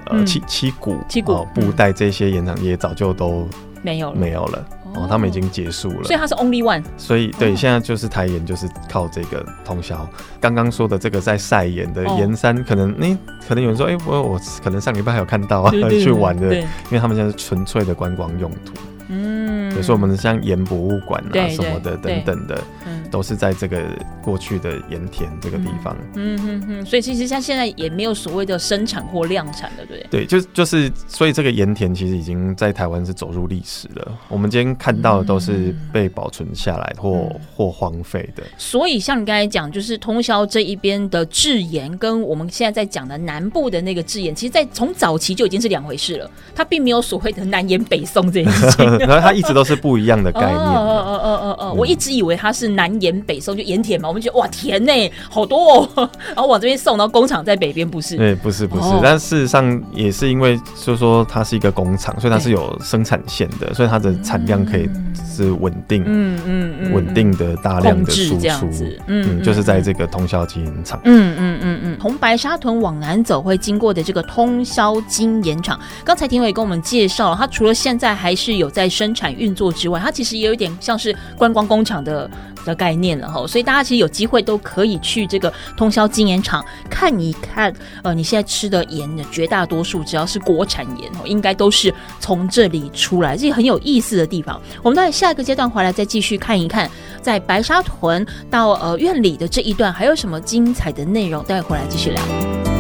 [0.07, 3.49] 呃，七七股、七股、布袋这些盐场也早就都
[3.83, 4.65] 没有没有了
[4.95, 6.83] 哦，他们已经结束了，所以它是 only one。
[6.97, 10.09] 所以对，现在就是台盐就是靠这个通宵。
[10.41, 13.17] 刚刚说的这个在晒盐的盐山，可能你
[13.47, 18.73] 可能有人说，哎，我我可能上礼拜还有看到啊， 去玩的，因为他们现在是纯粹的观光用途。
[19.09, 22.63] 嗯，比如说我们像盐博物馆啊什么的等等的。
[23.09, 23.81] 都是在这个
[24.21, 30.27] 过去的盐田这个地方，嗯哼哼，所以其实像现在也没有所谓的生产或量产的，对对？
[30.27, 34.19] 就就是，所以这个盐田其实已经在台湾是走入历史了。
[34.29, 38.43] 我们今天看到的都是被保存下来或、嗯、或荒废的。
[38.59, 46.29] 所以像你刚才讲，就是通宵这一边的制盐，跟我们现在在讲的南部的那个制盐，其实，在从早期就已经是两回事了。
[46.55, 50.57] 它并没有所谓的南盐北宋这件事情， 然后它一直都是不一样的概念。
[50.57, 54.93] 哦哦哦哦哦，我一直以为它是南盐北送，就盐田嘛，我们觉得哇甜呢，
[55.31, 58.17] 好多哦， 然后往这边送，然后工厂在北边，不是？
[58.17, 64.89] 对，不是不是，但事实上也是因为，就是说它是一个工厂，所以它是有生产线的，所以它的产量可以
[65.35, 68.69] 是稳定，嗯嗯嗯，稳定的大量的输出，
[69.07, 82.31] 嗯，就是在这个通宵经营厂，嗯嗯嗯嗯，从白沙屯往南走会经过的这个通宵经盐厂，刚才庭伟跟我们介绍了，它除了现在还是有在生产运作之外，它其实也有点像是观光工厂的
[82.65, 87.73] 的概念了哈，所以大家其实有机会都可以去这个通霄精盐厂看一看，
[88.03, 94.61] 呃，你现在吃的盐的绝大多数只要是国产盐哦，应该都是从这里出来，这很有意思的地方。
[94.83, 96.91] 我们在下一个阶段回来再继续看一看，
[97.23, 102.76] 在白沙屯到呃苑里的这一段还有什么精彩的内容，待会回来继续聊。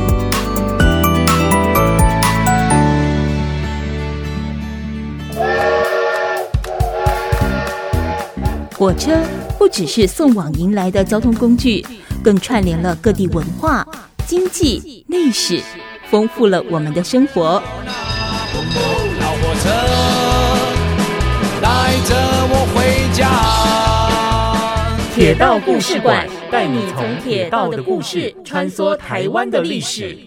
[8.78, 9.18] 火车
[9.56, 11.82] 不只是送往迎来的交通工具，
[12.22, 13.86] 更串联了各地文化、
[14.26, 15.62] 经济、历史，
[16.10, 17.62] 丰富了我们的生活。
[19.18, 19.70] 老火车
[21.62, 22.14] 带着
[22.50, 23.30] 我回家。
[25.14, 30.18] 铁道故事馆带你从铁道的故事穿梭台湾的历史。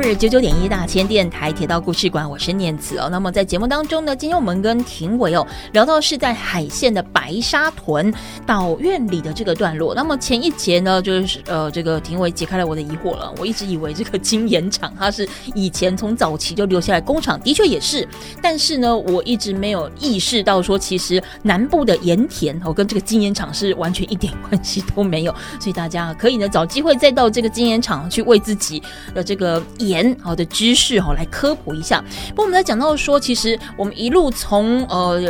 [0.00, 3.08] 九九点一大千电台铁道故事馆，我是念慈哦。
[3.10, 8.12] 那么在节目当中呢，今天我们跟庭伟哦聊到是在海线的白沙屯
[8.46, 9.94] 岛院里的这个段落。
[9.94, 13.32] 那么前一节呢，就是呃这个庭伟解开了我的疑惑了。
[13.38, 18.06] 我一直以为这个金盐厂它是以前从早期就留下来工厂，的确也是。
[18.40, 25.34] 但是呢，我一直没有意识到说，其实南部的盐田哦跟这个金盐厂是完全一点关系都没有。
[25.60, 28.82] 所以大家可以呢找机会再到这个金盐厂去为自己
[29.14, 30.16] 的这个盐。
[30.22, 32.02] 好的知识哈，来科普一下。
[32.30, 35.20] 不过我们在讲到说，其实我们一路从呃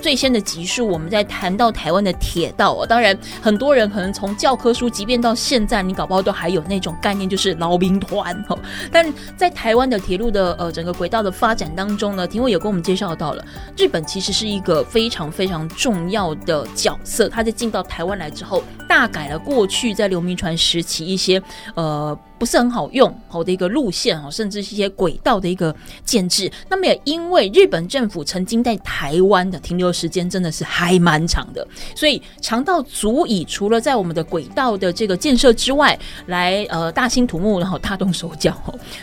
[0.00, 2.86] 最先的集数，我们在谈到台湾的铁道哦。
[2.86, 8.56] 当然，很多人可能从教科书，即便到现在，你搞不好都还有那种概念，就是老兵团哈。
[8.92, 13.44] 但在台湾的铁路的呃整个轨道的发展当中呢，庭伟有跟我们介绍到了，
[13.76, 17.28] 日本其实是一个非常非常重要的角色。
[17.28, 21.42] 他在进到台湾来之后，大改了过去在刘铭传时期一些
[21.74, 22.16] 呃。
[22.38, 26.50] 不是很好用好的一个路线哦，甚至是一些轨道的一个建制。
[26.68, 38.54] 那么也因为日本政府曾经在台湾的停留时间真的是还蛮长的，所以长到足以除了在我们的轨道的这个建设之外，来呃大兴土木，然后大动手脚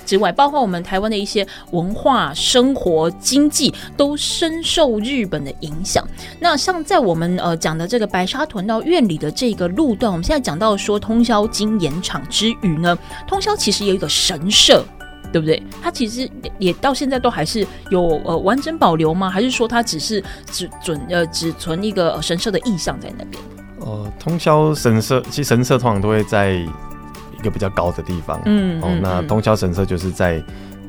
[0.06, 6.08] 之外，包括我们台湾的一些文化、生活、经济都深受日本的影响。
[6.39, 12.98] 那像在我们呃讲的这个白沙屯到院里的这个路段，我们现在讲到说通霄精盐厂之余呢。
[13.27, 14.83] 通宵其实有一个神社，
[15.31, 15.62] 对不对？
[15.81, 19.29] 它其实也到现在都还是有呃完整保留吗？
[19.29, 23.43] 还是说它只是只准呃只存一个神社的意象在那边？
[23.79, 30.41] 呃，通宵神社其实神社通常都会在一个比较高的地方，嗯，哦，那通宵神社就是在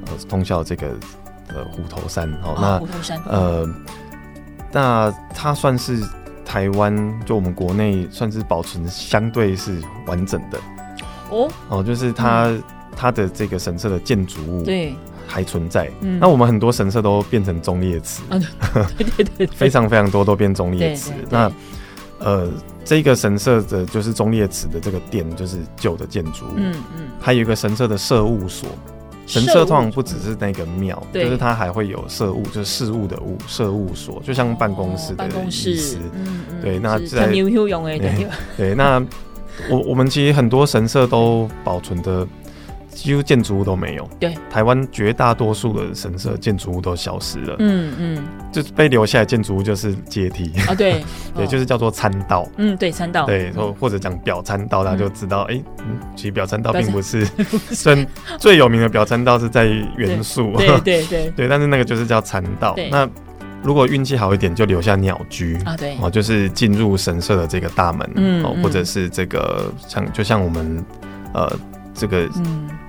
[0.06, 0.88] 呃通宵这个
[1.48, 3.68] 呃虎头山，哦，那虎头山，呃，
[4.70, 6.00] 那它算是
[6.44, 6.94] 台湾
[7.24, 10.60] 就我们国内算是保存相对是完整的。
[11.30, 11.50] 哦？
[11.68, 12.62] 哦，就是它、嗯、
[12.96, 14.94] 它的这个神社的建筑物对。
[15.26, 21.12] 还存在，嗯、那我们很多神社都变成忠烈祠，对 对对，对，非常非常多都变忠烈祠。
[21.30, 21.50] 那
[22.18, 22.46] 呃，
[22.84, 28.68] 这个神社的就是忠烈祠的这个殿，就是旧的建筑物，嗯嗯，还有一个神社的社务所，
[29.26, 39.02] 神社通常不只是那个庙，就是它还会有社务，就是事务的务，社务所，就像办公室的意思，嗯嗯，对，那在 对，对那。
[39.70, 42.26] 我我们其实很多神社都保存的
[42.88, 44.08] 几乎建筑物都没有。
[44.20, 47.56] 对，台湾绝大多数的神社建筑物都消失了。
[47.58, 52.46] 嗯嗯，就被留下来建筑物就是阶梯啊，对 对，就是叫做参道。
[52.56, 53.26] 嗯，对，参道。
[53.26, 55.60] 对，或或者讲表参道，大家就知道，哎，
[56.14, 57.26] 其实表参道并 不是，
[57.72, 58.06] 虽
[58.38, 60.52] 最有名的表参道是在元素。
[60.56, 62.76] 对对对 对，但是那个就是叫参道。
[62.90, 63.08] 那
[63.64, 65.96] 如果运气好一点，就留下鸟居啊，对。
[66.00, 70.84] 哦，就是进入神社的这个大门，嗯，或者是这个像就像我们
[71.32, 71.50] 呃
[71.94, 72.28] 这个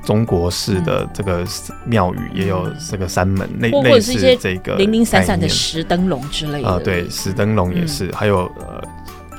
[0.03, 1.45] 中国式的这个
[1.85, 6.67] 庙宇也有这个山门，类类似这个零零散散的石灯笼之类的。
[6.67, 8.83] 啊，对，石灯笼也是，还有呃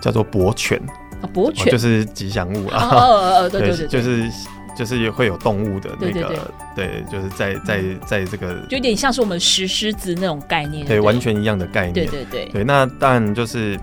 [0.01, 0.81] 叫做博犬。
[1.21, 1.71] 啊，博犬。
[1.71, 4.25] 就是吉祥物啊，哦哦哦，对对对， 就是。
[4.77, 12.63] 就是也会有动物的那个，对，就是在在在这个，就有点像是我们石狮子那种概念，对，完全一样的概念，对对对，对。
[12.63, 13.81] 那当然就是，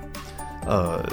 [0.68, 1.04] 呃，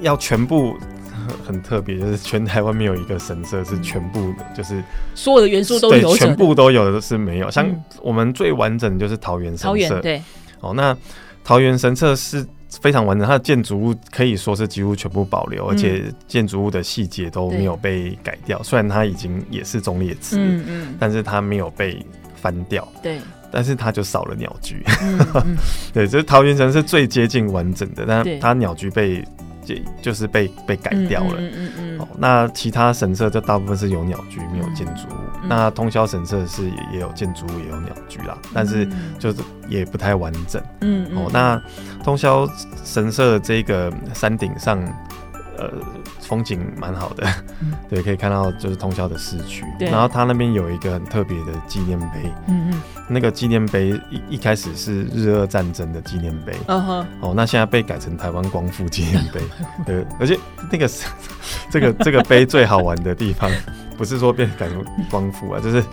[0.00, 0.76] 要全部
[1.46, 4.82] 很特别，就是全台湾没有一个神社是全部的就是
[5.14, 7.50] 所有的元素都有，全部都有的是没有。
[7.50, 7.66] 像
[8.00, 10.20] 我们最完整的就是桃园神社，对，
[10.60, 10.96] 哦，那
[11.44, 12.46] 桃园神社是。
[12.80, 18.62] 非常完整，它的建筑物可以说是几乎全部保留，嗯、而且建筑物的细节都没有被改掉。
[18.62, 22.04] 虽然它已经也是中烈祠，嗯嗯，但是它没有被
[22.34, 22.86] 翻掉。
[23.02, 23.18] 对，
[23.50, 24.82] 但是它就少了鸟居。
[25.02, 25.56] 嗯嗯、
[25.92, 29.22] 对，这桃园城是最接近完整的，但它鸟居被。
[29.64, 31.98] 就就是被被改掉了，嗯嗯嗯。
[32.00, 35.16] 哦，那其他神社就大部分是有鸟居，没有建筑物。
[35.44, 38.88] 那通宵神社是也也有建筑物，也有鸟居啦，但是
[39.18, 39.38] 就是
[39.68, 40.62] 也不太完整。
[40.80, 41.60] 嗯哦，那
[42.04, 42.48] 通宵
[42.84, 44.78] 神社这个山顶上，
[45.58, 45.70] 呃，
[46.32, 47.26] 风景蛮好的，
[47.90, 49.66] 对，可以看到就是通宵的市区。
[49.78, 52.32] 然后它那边有一个很特别的纪念碑。
[52.48, 52.82] 嗯嗯。
[53.06, 59.40] 那个纪念碑一一开始是日俄战争的纪念碑，哦，那现在被改成台湾光复纪念碑，
[59.84, 60.38] 对，而且
[60.70, 60.88] 那个
[61.70, 63.50] 这个这个碑最好玩的地方，
[63.98, 65.84] 不是说变改成光复啊，就是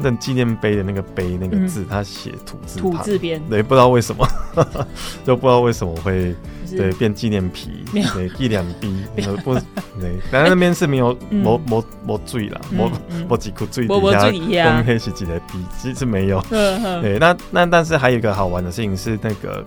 [0.00, 4.26] 它的纪念碑的那个碑那个字，他写土字旁，土字边，对，不知道为什么，
[5.24, 6.34] 就不知道为什么会。
[6.68, 12.90] 对，变纪念皮，对，纪念碑，不，对，但是那边是没有， 没没没水啦，没
[13.28, 16.44] 没几颗水底下，公黑是几个碑，其实没有。
[16.50, 19.64] 对，那那但是还有一个好玩的事情是，那个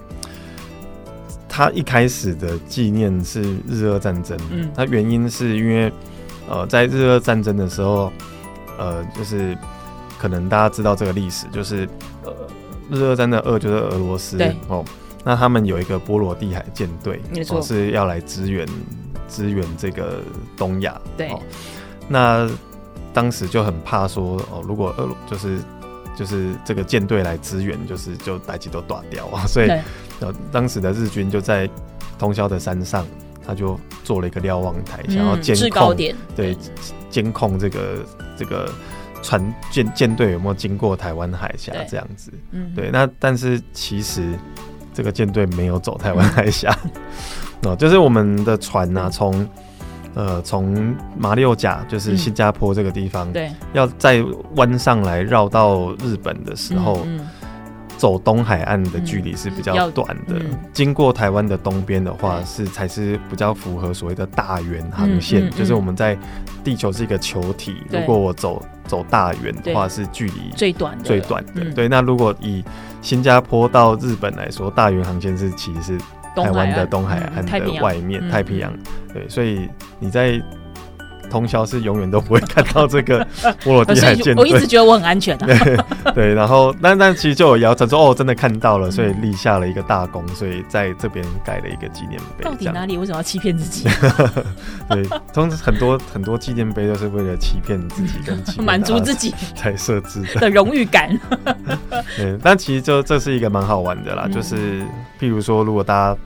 [1.48, 5.90] 他一开始的纪念是日俄战争，嗯，它原因是因为
[6.50, 8.12] 呃，在日俄战争的时候，
[8.78, 9.58] 呃，就是
[10.20, 11.88] 可能大家知道这个历史，就是
[12.26, 12.34] 呃，
[12.92, 14.84] 日俄战争的俄就是俄罗斯，哦。
[15.24, 18.66] 那他们有一个波罗的海舰队，没错，是要来支援
[19.28, 20.22] 支援这个
[20.56, 21.00] 东亚。
[21.18, 21.30] 对，
[22.08, 22.50] 那
[23.14, 25.60] 当时就很怕说，哦，如果俄就是
[26.16, 29.44] 就是这个舰队来支援，就是就大家都断掉啊。
[29.48, 29.70] 所以，
[30.22, 31.70] 呃，当时的日军就在
[32.18, 33.06] 通宵的山上，
[33.46, 35.94] 他就做了一个瞭望台，想要监控，
[36.34, 36.58] 对，
[37.10, 38.06] 监控这个
[38.38, 38.72] 这个
[39.22, 42.32] 船舰舰队有没有经过台湾海峡这样子。
[42.52, 42.90] 嗯，对。
[42.92, 44.34] 那但是其实。
[44.92, 46.76] 这个舰队没有走台湾海峡，
[47.64, 49.48] 哦，就是我们的船呢、啊，从
[50.14, 54.22] 呃从马六甲，就是新加坡这个地方，对，要再
[54.56, 57.08] 弯上来绕到日本的时候，
[58.00, 60.40] 走东海岸的距离是比较短的。
[60.72, 66.18] 经过台湾的东边的话，是才是比较符合所谓的大圆航线，就是我们在
[66.64, 71.66] 地球是一个球体，如果我走走大圆的话，是距离最短的，最短的。
[71.76, 72.64] 对，那如果以
[73.02, 75.98] 新加坡到日本来说，大圆航线是其实是
[76.42, 78.74] 台湾的东海岸的外面，太平洋。
[79.14, 79.70] 对，所以
[80.00, 80.42] 你在
[81.30, 83.26] 通宵是永远都不会看到这个
[83.64, 84.36] 波罗的海舰队。
[84.36, 85.48] 我一直觉得我很安全的。
[85.48, 85.78] 对
[86.14, 92.44] 对，然后但但其实就有谣传说，哦，真的看到了，所以立下了一个大功，所以在这边盖了一个纪念碑。
[92.44, 93.88] 到底哪里为什么要欺骗自己？
[94.90, 95.04] 对，
[95.34, 101.10] 通常很多很多纪念碑都是为了欺骗自己跟满足自己才设置的荣誉感。
[102.18, 104.82] 对，但其实就这是一个蛮好玩的啦，就是
[105.20, 106.20] 譬如说，如果大家。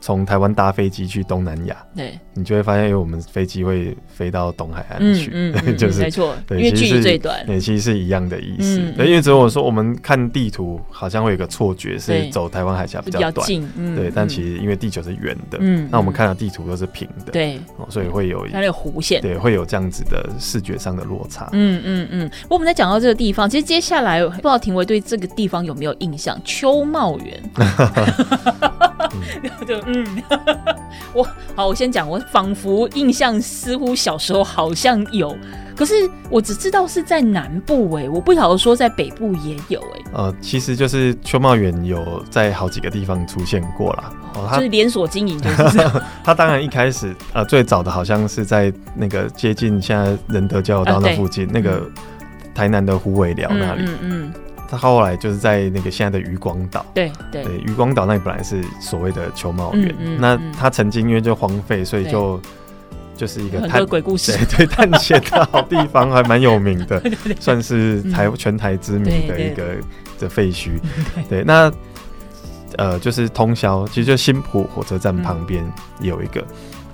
[0.00, 8.80] 从台湾搭飞机去东南亚，对，你就会发现，因为我们飞机会飞到东海岸去，嗯 就是没错，对，因为距离最短，对，其实是一样的意思。
[8.96, 13.46] 对，因为只有我说，我们看地图好像会有个错觉，是走台湾海峡比较短，
[13.94, 21.48] 对，但其实因为地球是圆的，嗯，那我们看的地图都是平的，对，所以会有它那个弧线，对，会有这样子的视觉上的落差。
[21.52, 22.30] 嗯嗯嗯。
[22.48, 26.40] 我们在讲到这个地方，其实接下来不知道庭维对这个地方有没有印象？
[26.44, 27.42] 秋茂园。
[29.66, 30.22] 就嗯，
[31.12, 35.36] 我好，我先讲，我仿佛印象似乎小时候好像有，
[35.74, 40.04] 可是我只知道是在南部哎、欸，我不晓得说在北部也有哎、欸。
[40.12, 45.78] 呃，其实就是秋茂园有在好几个地方出现过啦，哦，就是连锁经营，就是
[46.22, 51.82] 它当然一开始呃最早的好像是在那个接近现在仁德交流道那附近，呃、那个
[52.54, 53.98] 台南的虎尾寮那里，嗯嗯。
[54.02, 54.32] 嗯
[54.70, 62.40] 他后来就是在那个现在的渔光岛，对对，渔光岛那里本来是所谓的球茂园，那他曾经因为就荒废，所以就
[63.16, 67.02] 就是一个探鬼故事，对对，探险的好地方，还蛮有名的，
[67.40, 69.76] 算是台全台知名的一个
[70.18, 70.70] 的废墟。
[71.28, 71.70] 对，那
[72.78, 75.64] 呃就是通宵，其实就新浦火车站旁边
[76.00, 76.44] 有一个，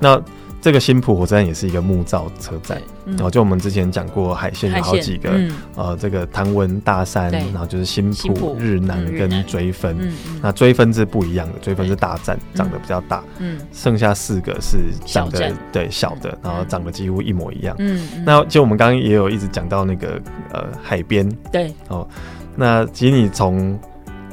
[0.01, 0.20] 那
[0.61, 5.30] 这个新浦火车站也是一个木造车站，然后就我们之前讲过海线有好几个，
[5.76, 20.20] 呃，这个唐文大山，然后就是新浦日南跟追分，那追分是不一样的，追分是大站，长得比较大，嗯，剩下四个是长得对小的，然后长得几乎一模一样，嗯，那其实我们刚刚也有一直讲到那个
[20.52, 22.07] 呃海边，对，哦，
[22.57, 23.78] 那其实你从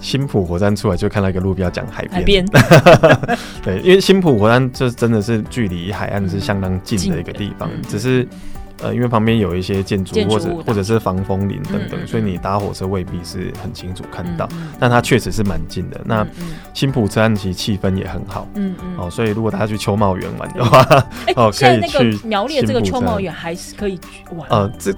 [0.04, 2.46] 新浦火车站出来就看到一个路标讲海边，
[3.64, 8.28] 对，因为新浦火车站就真的是距离海岸是相当近的一个地方，只是
[8.82, 16.02] 呃，因为旁边有一些建筑或者或者是防风林等等，所以你搭火车未必是很清楚看到，但它确实是蛮近的。
[16.04, 16.28] 那
[16.74, 20.86] 新浦车站其实气氛也很好，嗯嗯，哦，所以如果大家去秋茂园玩的话，
[21.38, 23.98] 哦，可以去苗栗这个秋茂园还是可以
[24.36, 24.94] 玩，呃，这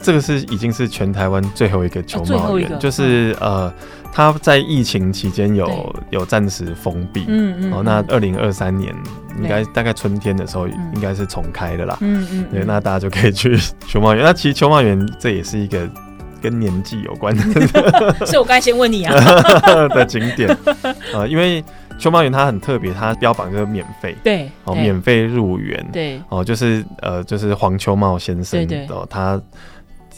[0.00, 3.72] 这个是已经是全台湾最后一个球帽园，就是呃。
[4.10, 8.92] 它在疫情期间有有暂时封闭，嗯嗯，哦，那二零二三年
[9.36, 14.24] 应该大概春天的时候应该是重开的啦，嗯嗯，对，那大家就可以去 球帽园。
[14.24, 15.88] 那其实球帽园这也是一个
[16.40, 17.44] 跟年纪有关的，
[18.26, 19.14] 所以我刚才先问你啊。
[19.94, 20.56] 的景点，
[21.12, 21.62] 呃，因为
[21.96, 29.40] 秋茂园它很特别，它标榜就是免费，对，哦，免费入园，对，哦，就是呃，就是黄秋茂先生的他。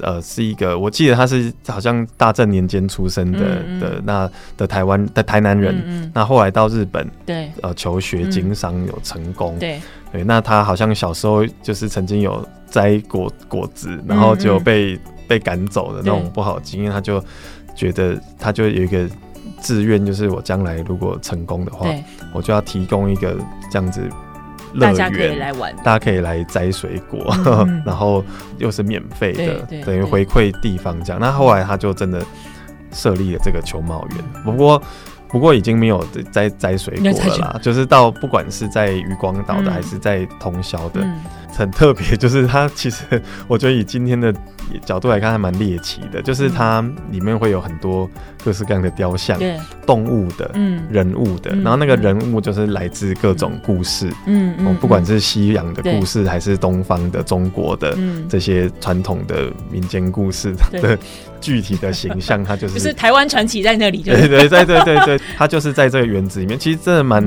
[0.03, 3.39] 呃，是一个，我记得他是好像大正年间出生的
[3.81, 9.81] 的那的台湾的台南人，那后来到日本，对，呃，求学经商有成功，对，
[10.13, 14.99] 对，那他好像小时候就是曾经有摘果果子，然后就被
[15.29, 17.23] 被赶走的那种不好的经验，他就
[17.75, 19.09] 觉得他就有一个
[19.61, 21.87] 志愿，就是我将来如果成功的话，
[22.33, 23.37] 我就要提供一个
[23.71, 24.03] 这样子。
[24.79, 28.23] 大家可以来玩，大家可以来摘水果，嗯、 然后
[28.59, 31.21] 又是免费的，等于回馈地方这样。
[31.21, 32.23] 那后来他就真的
[32.93, 34.81] 设立了这个球茂园，不过
[35.29, 41.01] 不过已经没有摘摘水果了啦，就是到不管是在渔光岛的还是在通宵的。
[41.55, 43.05] 很特别，就是它其实
[43.49, 44.33] 我觉得以今天的
[44.85, 46.81] 角度来看还蛮猎奇的，就是它
[47.11, 48.09] 里面会有很多
[48.45, 54.55] 各式各样的雕像，对，动物的，嗯，人物的，然后那个人物就是来自各种故事，嗯。
[54.59, 57.97] 嗯，不管是西洋的故事还是东方的中国的
[58.29, 60.99] 这些传统的民间故事 的
[61.41, 67.25] 具体的形象，它就是 就是台湾传奇在那里，对对对对对对，它就是在这个园子里面，其实真的蛮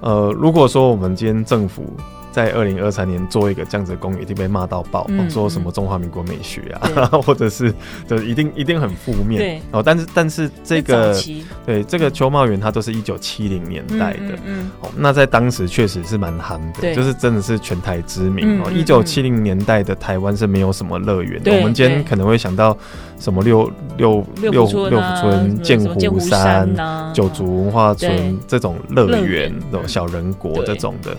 [0.00, 1.92] 呃，如果说我们今天政府。
[2.36, 7.72] 在二零二三年做一个这样子的公园，一定被骂到爆，嗯、说什么中华民国美学啊， 或者是
[8.06, 9.38] 就一定一定很负面。
[9.38, 9.62] 对。
[9.70, 11.18] 哦，但是但是这个
[11.64, 18.70] 对这个秋茂园，它都是一九七零年代的，嗯，嗯哦，那在当时确实是蛮夯的，就是真的是全台知名哦。
[18.70, 22.76] 一九七零年代的台湾是没有什么乐园的，对我们今天可能会想到
[23.18, 26.68] 什么六六六六福村、剑湖山、
[27.14, 28.36] 九族文化村对。
[28.46, 31.16] 这种乐园，这种小人国这种的。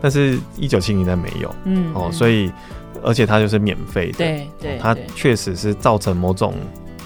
[0.00, 2.50] 但是，一九七零年代没有，嗯，哦，所以，
[3.02, 6.54] 而且它就是免费的，对对，它确实是造成某种。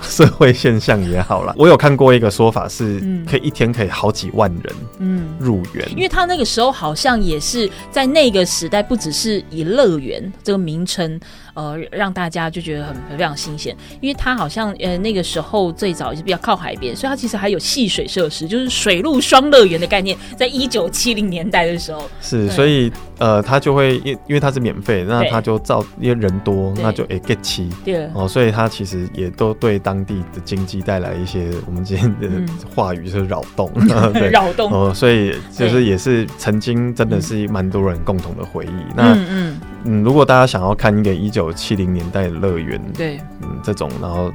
[0.03, 11.19] 社会现象也好了， 我有看过一个说法是，可以一天可以好几万人，嗯，入园，因为他那个时候好像也是在那个时代，不只是以乐园这个名称，
[11.55, 28.07] 呃，让大家就觉得很非常新鲜，因为它好像呃那个时候最早也是比较靠海边，所以它其实还有戏水设施，就是水陆双乐园的概念，在一九七零年代的时候是，所以呃，他就会因因为它是免费，那他就造因为人多，那就哎 get 齐，对。
[28.13, 32.29] 哦，所以他其实也都对当当地的经济带来一些，我们今天的
[32.75, 33.71] 话语是扰动，
[34.13, 34.73] 对，扰动。
[34.73, 38.95] 哦，所以就是也是曾经真的是蛮多人共同的回忆。
[38.97, 39.57] 那嗯。
[39.87, 44.33] 嗯，如果大家想要看一个一九七零年代的乐园，对，嗯，这种然后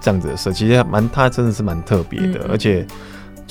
[0.00, 2.86] 这样子的设计，其实蛮，它真的是蛮特别的，而且。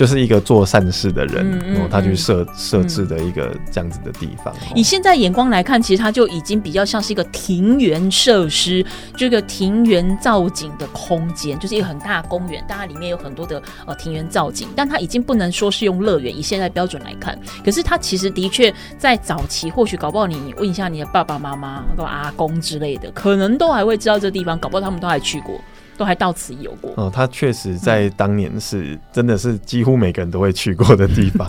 [0.01, 4.51] 就是一个做善事的人，然后他去设设置的一个这样子的地方。
[4.73, 8.83] 以现在眼光来看，其实它就已经比较像是一个庭园设施，
[9.15, 17.37] 这个庭园造景的空间，就是一个很大的公园，当然里面有很多的呃庭园造景，但它已经不能说是用乐园，以现在标准来看。
[17.63, 25.61] 可是它其实的确在早期，或许搞不好你问一下你的爸爸妈妈、或阿公之类的，可能都还会知道这个地方，搞不好他们都还去过。
[26.01, 31.47] 都还到此一游过哦，他确实在当年是真的是几乎每个人都会去过的地方。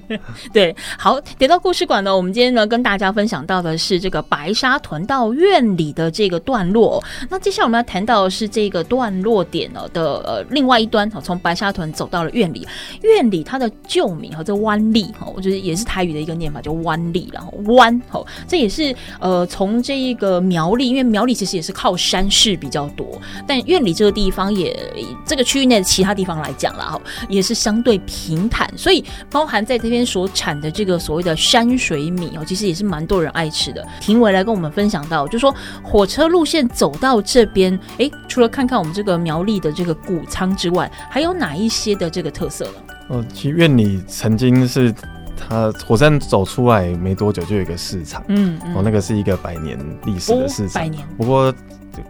[0.52, 7.02] 对，好，点到故事馆呢，我们今天呢跟大家分享到的是这个白沙屯到院里的这个段落。
[7.30, 12.68] 那接下来我们要谈到的是这个段落点呢的呃另外一端，从白沙屯走到了院里。
[13.00, 23.93] 院里它的旧名和这湾里哈，我觉得也是台语的一个念法，叫湾里，然后湾吼，这也是呃从这一个苗栗，因为苗栗其实也是靠山势比较多，但院里。
[23.94, 24.76] 这个地方也
[25.24, 33.86] 这个区域内的其他地方来讲了哈，也是相对平坦，所以包含在这边所产的这个所谓的山水米哦，其实也是蛮多人爱吃的。
[34.00, 42.72] 庭伟来跟我们分享到，就说火车路线走到这边，哎，除了看看我们这个苗栗的这个谷仓之外，还有哪一些的这个特色呢？
[43.08, 44.92] 哦，其实苑里曾经是。
[45.36, 49.76] 它火车站走出来没多久，就有一个市场，嗯，嗯，哦，那个是一个百年
[50.06, 51.52] 历史的市场，哦，百年，不过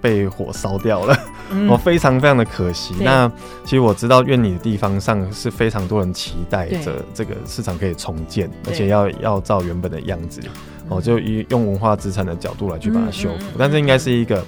[0.00, 1.16] 被火烧掉了，
[1.50, 2.94] 嗯，哦，非常非常的可惜。
[3.00, 3.30] 那
[3.64, 10.40] 其实我知道苑里的地方上是非常多人期待着这个市场可以重建，而且要要照原本的样子，
[10.88, 14.44] 哦，就以用文化资产的角度来去把它修复，但这应该是一个。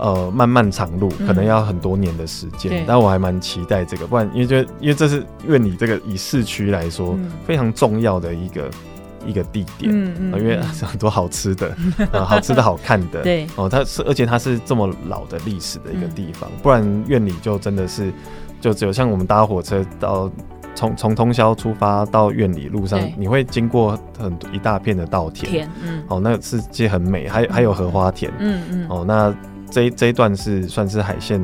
[0.00, 8.70] 呃，漫漫长路可能要很多年的时间，嗯，但我还蛮期待这个，不然因为就因为这是苑里这个以市区来说，嗯，非常重要的一个
[9.26, 11.76] 一个地点，嗯嗯，因为 很多好吃的，
[12.12, 13.46] 呃，好吃的好看的， 对。
[13.56, 18.12] 哦，它是而且它是这么老的历史的一个地方，嗯，不然院里就真的是
[18.60, 20.30] 就只有像我们搭火车到
[20.74, 29.34] 从从通宵出发到院里路上，你会经过很多一大片的稻田，嗯，哦，那是其实很美，还还有荷花田，嗯嗯，哦那。
[29.70, 31.38] 这一这一段是算是海线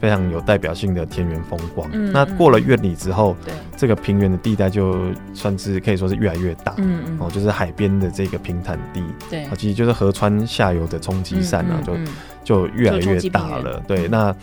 [0.00, 1.88] 非常有代表性的田园风光。
[1.92, 4.96] 嗯，那过了院里之后，对，这个平原的地带就
[5.34, 6.74] 算是可以说是越来越大。
[6.78, 11.96] 嗯嗯，哦，就是海边的这个平坦地，对，其实就是河川下游的冲积扇啊，就
[12.44, 13.82] 就越来越大了。
[13.86, 14.34] 对，那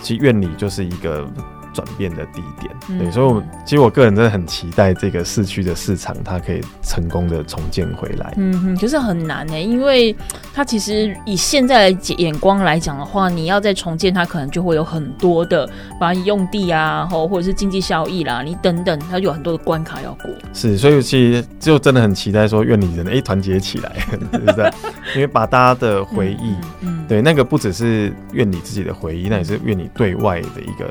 [0.00, 1.28] 其实院里就是一个。
[1.72, 8.34] 转变的地点，对，所以，我其实我个人真的很期待这个市区的市场，它可以成功的重建回来。
[8.36, 10.14] 嗯哼，可是很难呢，因为
[10.54, 15.68] 它其实以现在的眼光来讲的话，你要再重建它，可能就会有很多的，
[15.98, 20.30] 把你用地啊，或或者是经济效益啦，你等等，它就有很多的关卡要过。
[20.52, 23.92] 是，所以其实就真的很期待说，院里人哎团结起来，
[24.30, 24.70] 对不对？
[25.14, 30.90] 因为把大家的回忆，嗯，嗯，对，那个不只是院里自己的回忆，那也是院里对外的一个。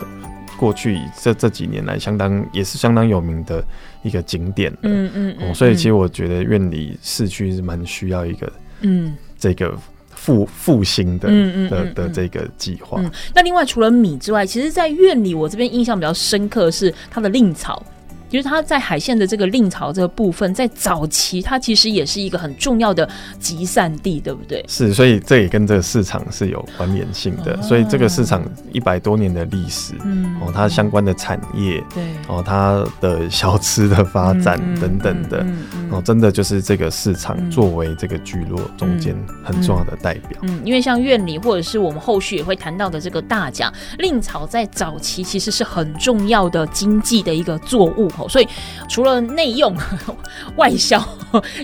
[0.61, 3.63] 过去这这几年来，相当也是相当有名的
[4.03, 9.75] 一个景点，嗯嗯，嗯，所以其实我觉得院里市区是蛮需要一个，嗯，这个
[10.13, 11.27] 复复兴的，
[11.67, 13.01] 的的这个计划。
[13.01, 17.83] 嗯，那另外除了米之外，其实，在院里我这边印象比较深刻是它的令草。
[18.31, 23.07] 就是它在海线的这个令草这个部分，在早期它其实也是一个很重要的
[23.37, 24.63] 集散地，对不对？
[24.69, 27.53] 是，所以这也跟这个市场是有关联性的。
[27.53, 39.13] 哦、所以这个市场一百多年的历史，嗯，哦，它相关的产业，对，哦，它的小吃的发展等等的，嗯嗯嗯嗯、哦，真的就是这个市场作为这个聚落中间
[39.43, 40.39] 很重要的代表。
[40.43, 48.09] 嗯，因为像院里或者是我们后续也会谈到的这个大甲令草，在早期其实是很重要的经济的一个作物。
[48.27, 48.47] 所以
[48.89, 49.75] 除了内用，
[50.57, 51.03] 外销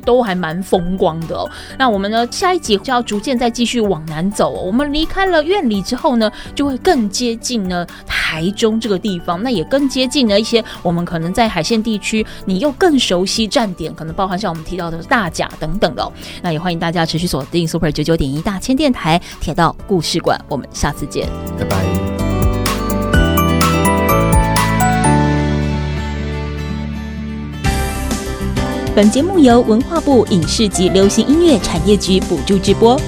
[0.05, 1.49] 都还蛮风光的哦。
[1.77, 4.51] 那我们呢，下一集就要逐渐再继续往南走。
[4.51, 16.11] 我们离开了院里之后呢，就会更接近呢台中这个地方，那也更接近了一些我们可能在海线地区你又更熟悉站点，可能包含像我们提到的大甲等等的哦。
[16.41, 21.27] 那也欢迎大家持续锁定 Super 九九点一大千电台铁道故事馆，我们下次见，
[21.57, 22.36] 拜拜。
[28.97, 32.99] 本节目由文化部影视及流行音乐产业局补助直播。